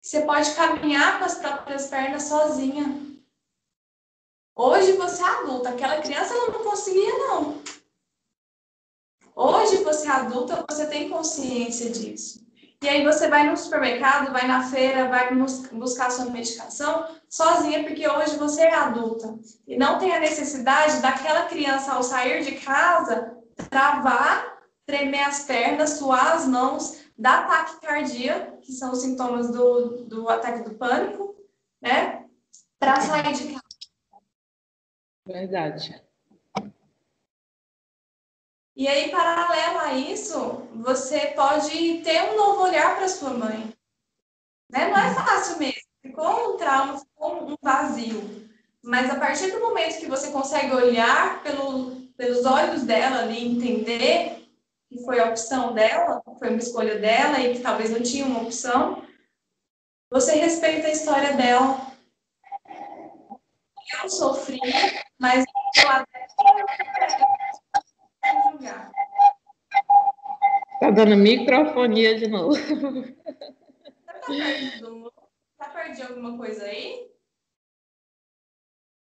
[0.02, 2.86] Você pode caminhar com as próprias pernas sozinha.
[4.56, 7.62] Hoje você é adulta, aquela criança não conseguia, não.
[9.34, 12.44] Hoje você é adulta, você tem consciência disso.
[12.82, 15.34] E aí você vai no supermercado, vai na feira, vai
[15.72, 19.38] buscar sua medicação sozinha, porque hoje você é adulta.
[19.66, 23.34] E não tem a necessidade daquela criança, ao sair de casa,
[23.70, 30.28] travar, tremer as pernas, suar as mãos, dar taquicardia, que são os sintomas do, do
[30.28, 31.34] ataque do pânico,
[31.80, 32.26] né?
[32.78, 33.62] Para sair de casa.
[35.26, 36.04] Verdade.
[38.76, 43.72] E aí, paralelo a isso, você pode ter um novo olhar para sua mãe.
[44.68, 44.88] Né?
[44.88, 45.82] Não é fácil mesmo.
[46.02, 48.48] Ficou um trauma, ficou um vazio.
[48.82, 54.44] Mas a partir do momento que você consegue olhar pelo, pelos olhos dela ali, entender
[54.88, 58.42] que foi a opção dela, foi uma escolha dela e que talvez não tinha uma
[58.42, 59.04] opção,
[60.10, 61.80] você respeita a história dela.
[64.02, 64.60] Eu sofri,
[65.18, 65.44] mas
[65.76, 65.88] eu
[68.34, 68.90] até julgar.
[70.80, 72.54] Tá dando microfonia de novo.
[75.58, 77.10] Tá perto de alguma coisa aí?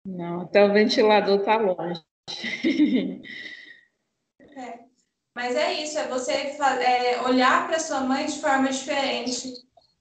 [0.06, 2.04] Não, até o ventilador tá longe.
[4.58, 4.86] É.
[5.36, 9.52] Mas é isso, é você é, olhar para sua mãe de forma diferente,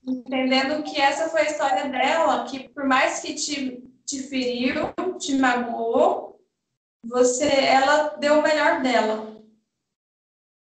[0.07, 5.37] entendendo que essa foi a história dela, que por mais que te, te feriu, te
[5.37, 6.34] magoou,
[7.07, 9.35] você, ela deu o melhor dela.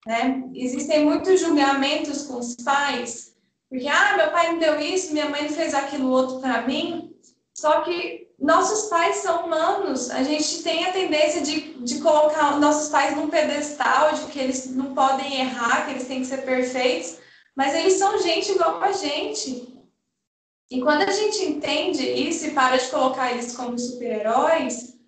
[0.05, 0.43] Né?
[0.53, 3.35] Existem muitos julgamentos com os pais,
[3.69, 7.15] porque, ah, meu pai me deu isso, minha mãe fez aquilo outro para mim,
[7.53, 12.89] só que nossos pais são humanos, a gente tem a tendência de, de colocar nossos
[12.89, 17.17] pais num pedestal, de que eles não podem errar, que eles têm que ser perfeitos,
[17.55, 19.77] mas eles são gente igual a gente.
[20.71, 24.98] E quando a gente entende isso e para de colocar eles como super-heróis,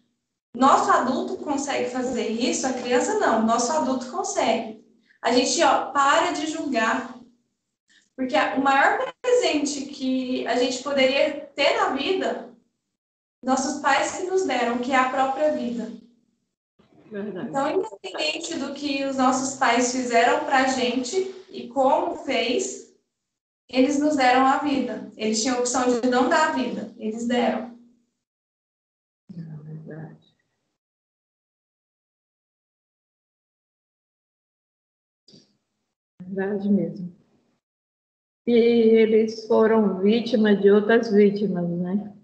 [0.56, 4.84] nosso adulto consegue fazer isso, a criança não, nosso adulto consegue.
[5.22, 7.16] A gente ó, para de julgar.
[8.16, 12.52] Porque o maior presente que a gente poderia ter na vida
[13.42, 15.92] nossos pais que nos deram, que é a própria vida.
[17.12, 17.50] Verdade.
[17.50, 22.94] Então, independente do que os nossos pais fizeram para a gente e como fez,
[23.68, 25.12] eles nos deram a vida.
[25.18, 27.78] Eles tinham a opção de não dar a vida, eles deram.
[29.34, 30.36] É verdade.
[36.32, 37.14] Verdade mesmo.
[38.48, 42.16] E eles foram vítimas de outras vítimas, né?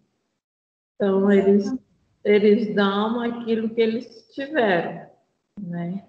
[0.95, 1.66] Então, eles,
[2.24, 5.10] eles dão aquilo que eles tiveram,
[5.62, 6.08] né?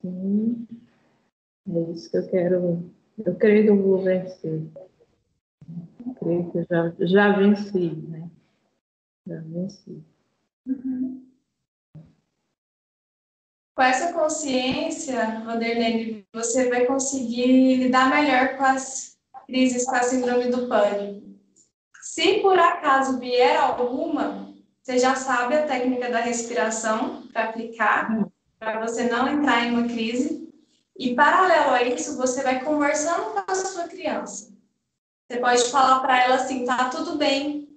[0.00, 0.68] Sim,
[1.68, 2.90] é isso que eu quero.
[3.26, 4.62] Eu creio que eu vou vencer.
[6.06, 8.30] Eu creio que eu já, já venci, né?
[9.26, 10.02] Já venci.
[10.64, 11.31] Uhum.
[13.82, 20.52] Com essa consciência, Vanderlei, você vai conseguir lidar melhor com as crises, com a síndrome
[20.52, 21.26] do pânico.
[22.00, 28.24] Se por acaso vier alguma, você já sabe a técnica da respiração para aplicar,
[28.56, 30.48] para você não entrar em uma crise.
[30.96, 34.56] E paralelo a isso, você vai conversando com a sua criança.
[35.28, 37.68] Você pode falar para ela assim: tá tudo bem.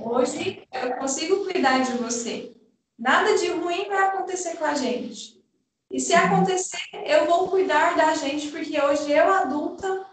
[0.00, 2.61] Hoje eu consigo cuidar de você.
[3.02, 5.42] Nada de ruim vai acontecer com a gente.
[5.90, 10.06] E se acontecer, eu vou cuidar da gente, porque hoje eu, adulta,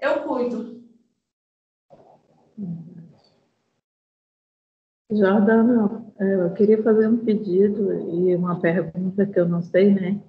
[0.00, 0.82] eu cuido.
[5.12, 10.20] Jordana, é, eu queria fazer um pedido e uma pergunta que eu não sei, né?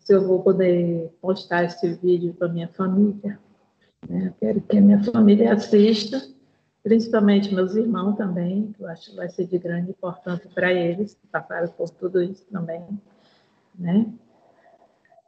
[0.00, 3.38] Se eu vou poder postar esse vídeo para minha família.
[4.08, 4.26] Né?
[4.26, 6.20] Eu quero que a minha família assista,
[6.84, 11.14] principalmente meus irmãos também, que eu acho que vai ser de grande importância para eles,
[11.14, 12.86] que passaram por tudo isso também,
[13.76, 14.06] né?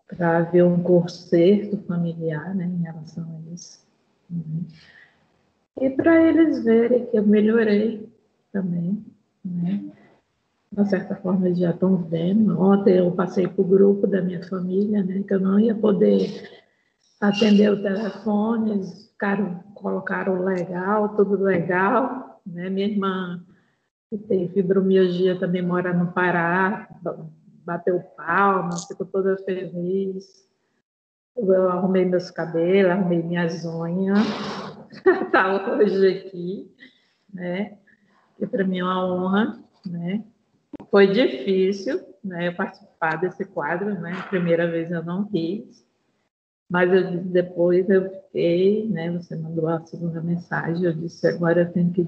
[0.06, 3.84] Para ver um conserto familiar, né, em relação a isso.
[4.30, 4.60] Né?
[5.80, 8.08] E para eles verem que eu melhorei
[8.52, 9.04] também,
[9.44, 9.90] né?
[10.70, 12.60] de certa forma eles já estão vendo.
[12.60, 16.50] Ontem eu passei para o grupo da minha família, né, que eu não ia poder
[17.20, 23.44] atender o telefone, eles ficaram, colocaram legal, tudo legal, né, minha irmã
[24.08, 26.88] que tem fibromialgia também mora no Pará,
[27.64, 30.46] bateu palma, ficou toda feliz.
[31.36, 34.18] Eu arrumei meus cabelos, arrumei minhas unhas,
[35.04, 36.74] está hoje aqui,
[37.32, 37.76] né?
[38.38, 40.24] Que para mim é uma honra, né?
[40.90, 42.48] Foi difícil, né?
[42.48, 44.12] Eu participar desse quadro, né?
[44.30, 45.84] Primeira vez eu não quis,
[46.70, 49.10] mas eu depois eu fiquei, né?
[49.12, 52.06] Você mandou a segunda mensagem, eu disse agora eu tenho que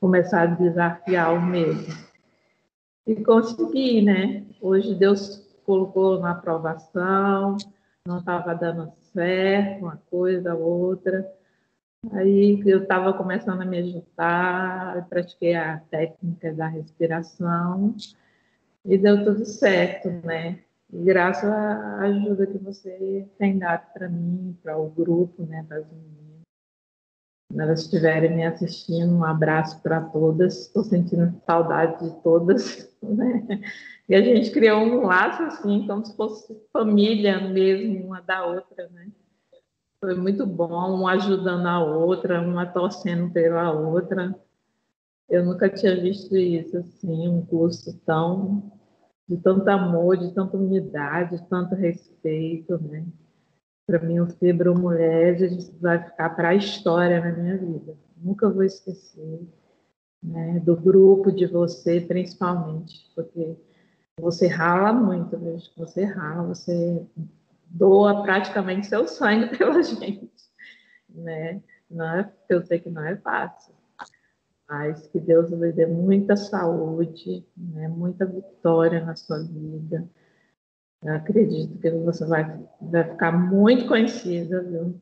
[0.00, 1.86] começar a desafiar o medo.
[3.06, 4.44] E consegui, né?
[4.60, 7.56] Hoje Deus colocou na aprovação,
[8.06, 11.30] não estava dando certo, uma coisa, outra.
[12.12, 17.94] Aí eu estava começando a me ajudar, pratiquei a técnica da respiração
[18.84, 20.58] e deu tudo certo, né?
[20.94, 26.42] Graças à ajuda que você tem dado para mim, para o grupo, né, das meninas.
[27.48, 30.66] Quando elas estiverem me assistindo, um abraço para todas.
[30.66, 33.62] Estou sentindo saudade de todas, né?
[34.06, 38.90] E a gente criou um laço assim, como se fosse família mesmo, uma da outra,
[38.90, 39.08] né?
[39.98, 44.38] Foi muito bom, uma ajudando a outra, uma torcendo pela outra.
[45.26, 48.81] Eu nunca tinha visto isso assim, um curso tão
[49.28, 53.04] de tanto amor, de tanta unidade, de tanto respeito, né?
[53.86, 55.36] Para mim, o Fibro Mulher
[55.80, 57.96] vai ficar para a história na minha vida.
[58.16, 59.40] Nunca vou esquecer
[60.22, 60.60] né?
[60.60, 63.56] do grupo, de você, principalmente, porque
[64.20, 67.04] você rala muito, vejo você rala, você
[67.66, 70.30] doa praticamente seu sangue pela gente,
[71.08, 71.60] né?
[71.90, 73.74] Não é, eu sei que não é fácil,
[74.68, 77.88] mas que Deus lhe dê muita saúde, né?
[77.88, 80.08] muita vitória na sua vida.
[81.02, 85.00] Eu acredito que você vai, vai ficar muito conhecida, viu?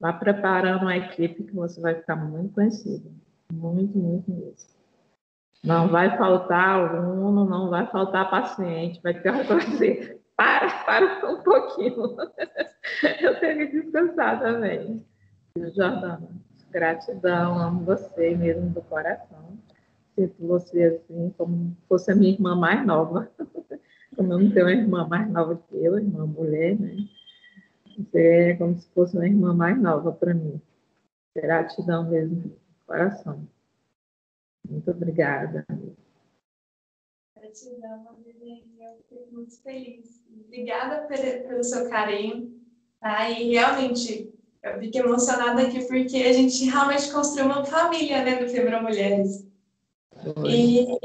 [0.00, 3.10] Vá preparando uma equipe que você vai ficar muito conhecida.
[3.52, 4.76] Muito, muito mesmo.
[5.64, 11.42] Não vai faltar aluno, não vai faltar paciente, vai ter que fazer para, para um
[11.42, 12.16] pouquinho.
[13.20, 15.04] Eu tenho que descansar também.
[15.58, 16.28] Jordana,
[16.76, 19.56] gratidão, amo você mesmo do coração.
[20.14, 23.30] Sinto você assim, como fosse a minha irmã mais nova.
[24.14, 26.96] Como eu não tenho uma irmã mais nova que eu, irmã mulher, né?
[27.98, 30.58] Você é como se fosse uma irmã mais nova para mim.
[31.34, 33.46] Gratidão mesmo do coração.
[34.66, 35.66] Muito obrigada.
[37.36, 38.06] Gratidão,
[38.80, 40.24] eu fico muito feliz.
[40.46, 42.58] Obrigada pelo seu carinho.
[42.98, 43.28] Tá?
[43.28, 44.32] E realmente,
[44.72, 49.46] eu fiquei emocionada aqui porque a gente realmente construiu uma família né, no Fibra Mulheres.
[50.36, 50.50] Oi.
[50.50, 50.98] E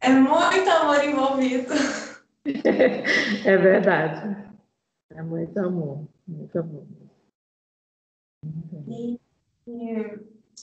[0.00, 1.72] é muito amor envolvido.
[3.44, 4.50] É verdade.
[5.10, 6.86] É muito amor, muito amor.
[8.88, 9.20] E,
[9.68, 10.18] e,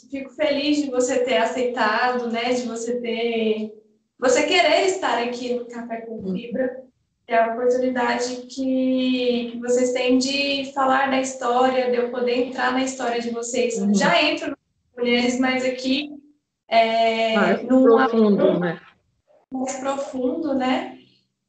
[0.10, 2.52] fico feliz de você ter aceitado, né?
[2.54, 3.78] De você ter
[4.18, 6.34] você querer estar aqui no Café com.
[6.34, 6.87] Fibra
[7.28, 12.72] é a oportunidade que, que vocês têm de falar da história, de eu poder entrar
[12.72, 13.78] na história de vocês.
[13.78, 13.94] Uhum.
[13.94, 14.58] Já entro nas
[14.98, 16.10] mulheres, mas aqui
[16.70, 18.82] é, mais profundo, né?
[19.52, 20.98] Mais profundo, né?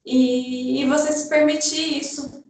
[0.05, 2.45] E, e você se permitir isso.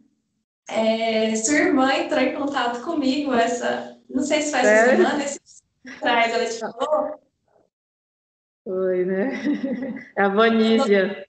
[0.70, 4.84] É, sua irmã entrou em contato comigo essa, não sei se faz é?
[4.84, 5.40] uma semana, esse
[5.96, 7.20] atrás, ela te falou?
[8.64, 9.30] Foi, né?
[10.16, 11.27] É a Vanísia.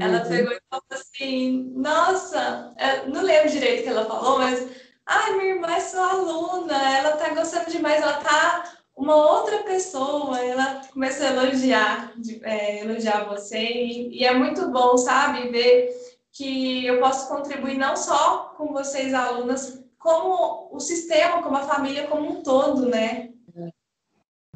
[0.00, 2.74] Ela pegou e falou assim, nossa,
[3.06, 4.68] não lembro direito o que ela falou, mas
[5.06, 10.38] ai, minha irmã é sua aluna, ela tá gostando demais, ela tá uma outra pessoa,
[10.40, 12.12] ela começou a elogiar,
[12.42, 15.90] é, elogiar você, e, e, é muito bom, sabe, ver
[16.30, 22.06] que eu posso contribuir não só com vocês, alunas, como o sistema, como a família
[22.06, 23.30] como um todo, né?
[23.56, 23.70] É.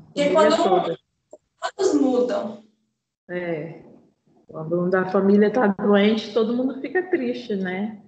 [0.07, 0.99] Porque quando
[1.77, 2.65] todos mudam.
[3.29, 3.86] É.
[4.49, 8.01] Quando da família está doente, todo mundo fica triste, né?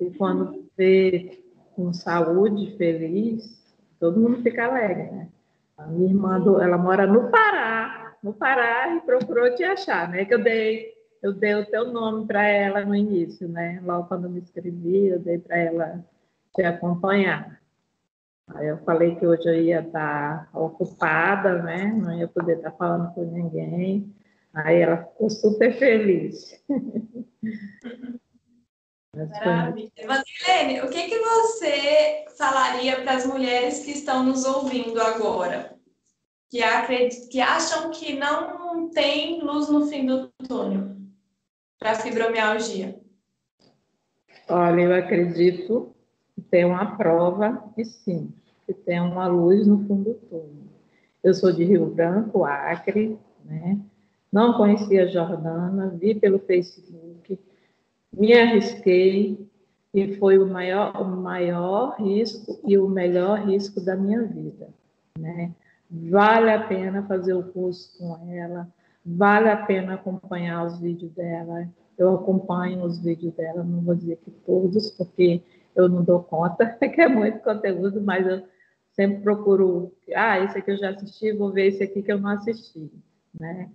[0.00, 1.42] E quando vê
[1.76, 3.62] com saúde, feliz,
[4.00, 5.28] todo mundo fica alegre, né?
[5.76, 10.24] A minha irmã, ela mora no Pará, no Pará, e procurou te achar, né?
[10.24, 13.80] Que eu dei, eu dei o teu nome para ela no início, né?
[13.84, 16.04] Logo quando eu me inscrevi, eu dei para ela
[16.54, 17.60] te acompanhar.
[18.54, 21.86] Aí eu falei que hoje eu ia estar ocupada, né?
[21.86, 24.12] Não ia poder estar falando com ninguém.
[24.54, 26.62] Aí ela ficou super feliz.
[29.14, 29.90] Maravilha.
[30.06, 35.76] Marilene, o que, que você falaria para as mulheres que estão nos ouvindo agora?
[36.50, 37.28] Que, acredit...
[37.28, 40.96] que acham que não tem luz no fim do túnel
[41.78, 43.00] para fibromialgia?
[44.48, 45.94] Olha, eu acredito
[46.34, 48.32] que tem uma prova e sim,
[48.66, 50.72] que tem uma luz no fundo do túnel.
[51.22, 53.78] Eu sou de Rio Branco, Acre, né?
[54.32, 57.38] Não conhecia Jordana, vi pelo Facebook,
[58.12, 59.46] me arrisquei
[59.92, 64.70] e foi o maior, o maior risco e o melhor risco da minha vida,
[65.18, 65.52] né?
[65.90, 68.66] Vale a pena fazer o curso com ela,
[69.04, 71.68] vale a pena acompanhar os vídeos dela.
[71.98, 75.42] Eu acompanho os vídeos dela, não vou dizer que todos, porque
[75.76, 78.42] eu não dou conta, que é muito conteúdo, mas eu
[78.92, 82.30] sempre procuro, ah, esse aqui eu já assisti, vou ver esse aqui que eu não
[82.30, 82.90] assisti,
[83.38, 83.70] né?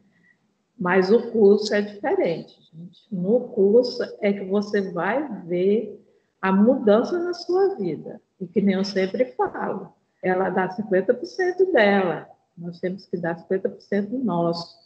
[0.80, 3.00] Mas o curso é diferente, gente.
[3.12, 6.00] No curso é que você vai ver
[6.42, 8.22] a mudança na sua vida.
[8.40, 14.10] E que nem eu sempre falo, ela dá 50% dela, nós temos que dar 50%
[14.24, 14.78] nosso,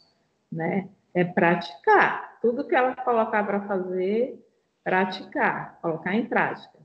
[0.50, 0.88] né?
[1.14, 2.38] É praticar.
[2.40, 4.42] Tudo que ela colocar para fazer,
[4.82, 6.78] praticar, colocar em prática.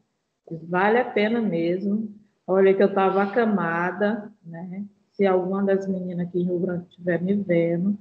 [0.70, 2.14] Vale a pena mesmo.
[2.46, 4.86] Olha que eu estava acamada, né?
[5.12, 7.98] Se alguma das meninas aqui em Rio Branco estiver me vendo,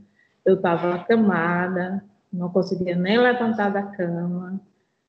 [0.47, 4.61] eu estava acamada, não conseguia nem levantar da cama,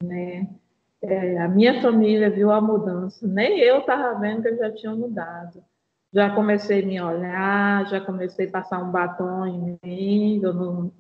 [0.03, 0.49] né?
[0.99, 4.95] É, a minha família viu a mudança, nem eu estava vendo que eu já tinha
[4.95, 5.63] mudado.
[6.11, 10.39] Já comecei a me olhar, já comecei a passar um batom em mim.
[10.39, 10.91] Não,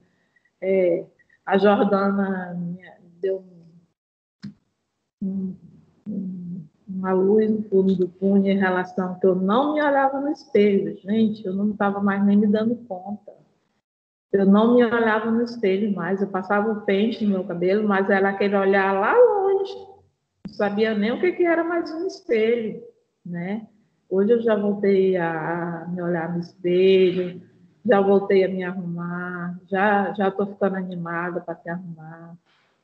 [0.61, 1.03] é,
[1.43, 2.55] a Jordana
[3.19, 3.43] deu
[5.19, 5.55] um,
[6.07, 10.29] um, uma luz no fundo do punho em relação que eu não me olhava no
[10.29, 10.95] espelho.
[10.99, 13.37] Gente, eu não estava mais nem me dando conta.
[14.31, 18.09] Eu não me olhava no espelho mais, eu passava o pente no meu cabelo, mas
[18.09, 19.73] era aquele olhar lá longe.
[20.45, 22.83] Não sabia nem o que, que era mais um espelho,
[23.25, 23.67] né?
[24.09, 27.41] Hoje eu já voltei a me olhar no espelho,
[27.85, 32.35] já voltei a me arrumar, já já estou ficando animada para se arrumar.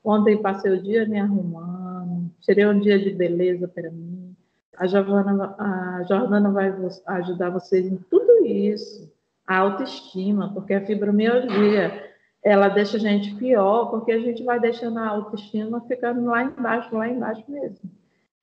[0.03, 4.33] Ontem passei o dia me arrumando, tirei um dia de beleza para mim.
[4.77, 6.73] A Giovana, a Jordana vai
[7.05, 9.12] ajudar vocês em tudo isso
[9.45, 12.11] a autoestima, porque a fibromialgia
[12.43, 16.95] ela deixa a gente pior, porque a gente vai deixando a autoestima ficando lá embaixo,
[16.95, 17.89] lá embaixo mesmo.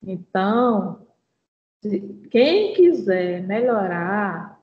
[0.03, 1.07] Então,
[2.31, 4.59] quem quiser melhorar,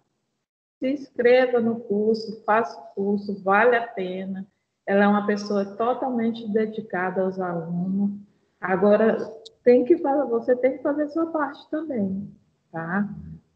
[0.80, 4.46] se inscreva no curso, faça o curso, vale a pena.
[4.88, 8.12] Ela é uma pessoa totalmente dedicada aos alunos.
[8.60, 9.18] Agora,
[9.64, 12.32] tem que fazer, você tem que fazer sua parte também,
[12.72, 13.08] tá?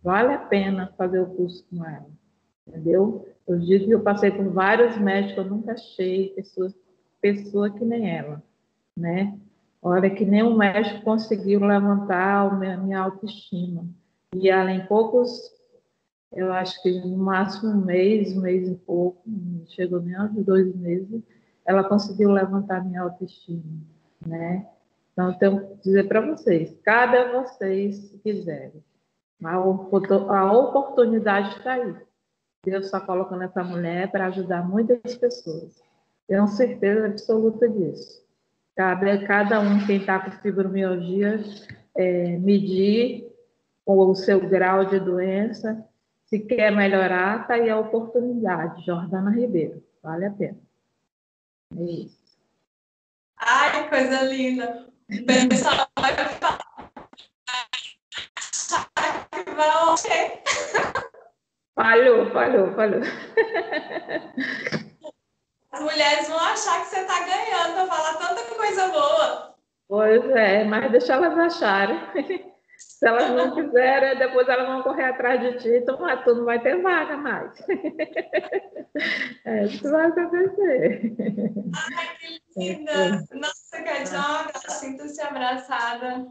[0.04, 2.21] Vale a pena fazer o curso com ela
[2.68, 3.28] entendeu?
[3.48, 6.74] Eu digo que eu passei por vários médicos, eu nunca achei pessoa,
[7.20, 8.42] pessoa que nem ela,
[8.98, 9.38] né?
[9.82, 13.86] Olha que nem um médico conseguiu levantar a minha, minha autoestima.
[14.36, 15.52] E ela em poucos,
[16.32, 20.32] eu acho que no máximo um mês, um mês e pouco, não chegou nem aos
[20.46, 21.22] dois meses,
[21.66, 23.64] ela conseguiu levantar a minha autoestima,
[24.26, 24.68] né?
[25.12, 28.84] Então, eu tenho que dizer para vocês, cabe a vocês, se quiserem.
[29.44, 31.96] A oportunidade está aí.
[32.64, 35.82] Deus está colocando essa mulher para ajudar muitas pessoas.
[36.28, 38.22] Tenho certeza absoluta disso.
[38.76, 41.44] Cabe cada um, quem está com fibromialgia,
[41.96, 43.28] é, medir
[43.86, 45.84] o seu grau de doença.
[46.26, 48.86] Se quer melhorar, está aí a oportunidade.
[48.86, 50.60] Jordana Ribeiro, vale a pena.
[51.76, 52.22] É isso.
[53.38, 54.88] Ai, coisa linda.
[55.10, 56.60] O pessoal vai falar.
[59.56, 61.02] Vai
[61.76, 63.02] Falhou, falhou, falhou.
[65.72, 69.56] As mulheres vão achar que você está ganhando falar tanta coisa boa.
[69.88, 72.00] Pois é, mas deixa elas acharem.
[72.78, 76.60] Se elas não quiserem, depois elas vão correr atrás de ti, então tu não vai
[76.62, 77.52] ter vaga mais.
[79.46, 81.16] É, isso vai acontecer.
[81.74, 83.24] Ai, que linda!
[83.34, 86.28] Nossa, Cadinha, sinto-se abraçada.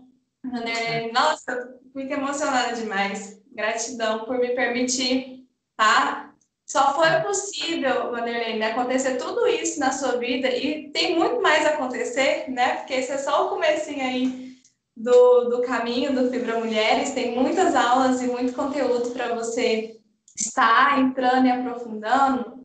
[1.12, 3.40] Nossa, fico emocionada demais.
[3.52, 6.32] Gratidão por me permitir, tá?
[6.66, 11.70] Só foi possível, Vanderlei, acontecer tudo isso na sua vida e tem muito mais a
[11.70, 12.76] acontecer, né?
[12.76, 14.56] Porque esse é só o comecinho aí
[14.96, 17.10] do, do caminho do Fibra Mulheres.
[17.10, 19.98] Tem muitas aulas e muito conteúdo para você
[20.36, 22.60] estar entrando e aprofundando.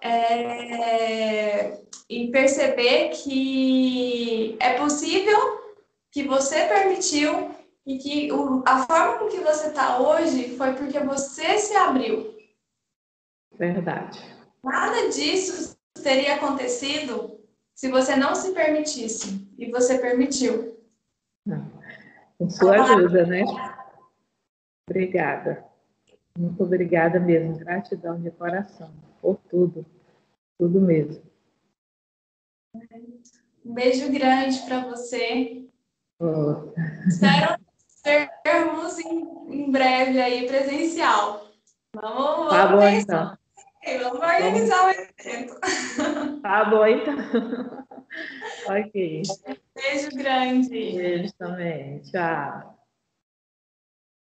[0.00, 5.36] É, e perceber que é possível,
[6.16, 7.50] que você permitiu
[7.84, 12.34] e que o, a forma com que você está hoje foi porque você se abriu.
[13.52, 14.18] Verdade.
[14.64, 17.38] Nada disso teria acontecido
[17.74, 19.46] se você não se permitisse.
[19.58, 20.80] E você permitiu.
[22.38, 23.44] Com sua ajuda, né?
[24.88, 25.66] Obrigada.
[26.38, 27.58] Muito obrigada mesmo.
[27.58, 28.90] Gratidão de coração
[29.20, 29.84] por tudo.
[30.58, 31.22] Tudo mesmo.
[33.62, 35.65] Um beijo grande para você.
[36.18, 36.72] Oh.
[37.06, 37.56] Espero
[38.44, 41.46] vermos em, em, breve aí presencial.
[41.94, 43.38] Vamos, tá vamos bom, então.
[44.02, 46.40] Vamos organizar o evento.
[46.42, 47.16] Tá bom, então.
[48.68, 49.22] ok.
[49.74, 50.68] Beijo grande.
[50.68, 52.00] Beijo também.
[52.00, 52.75] Tchau.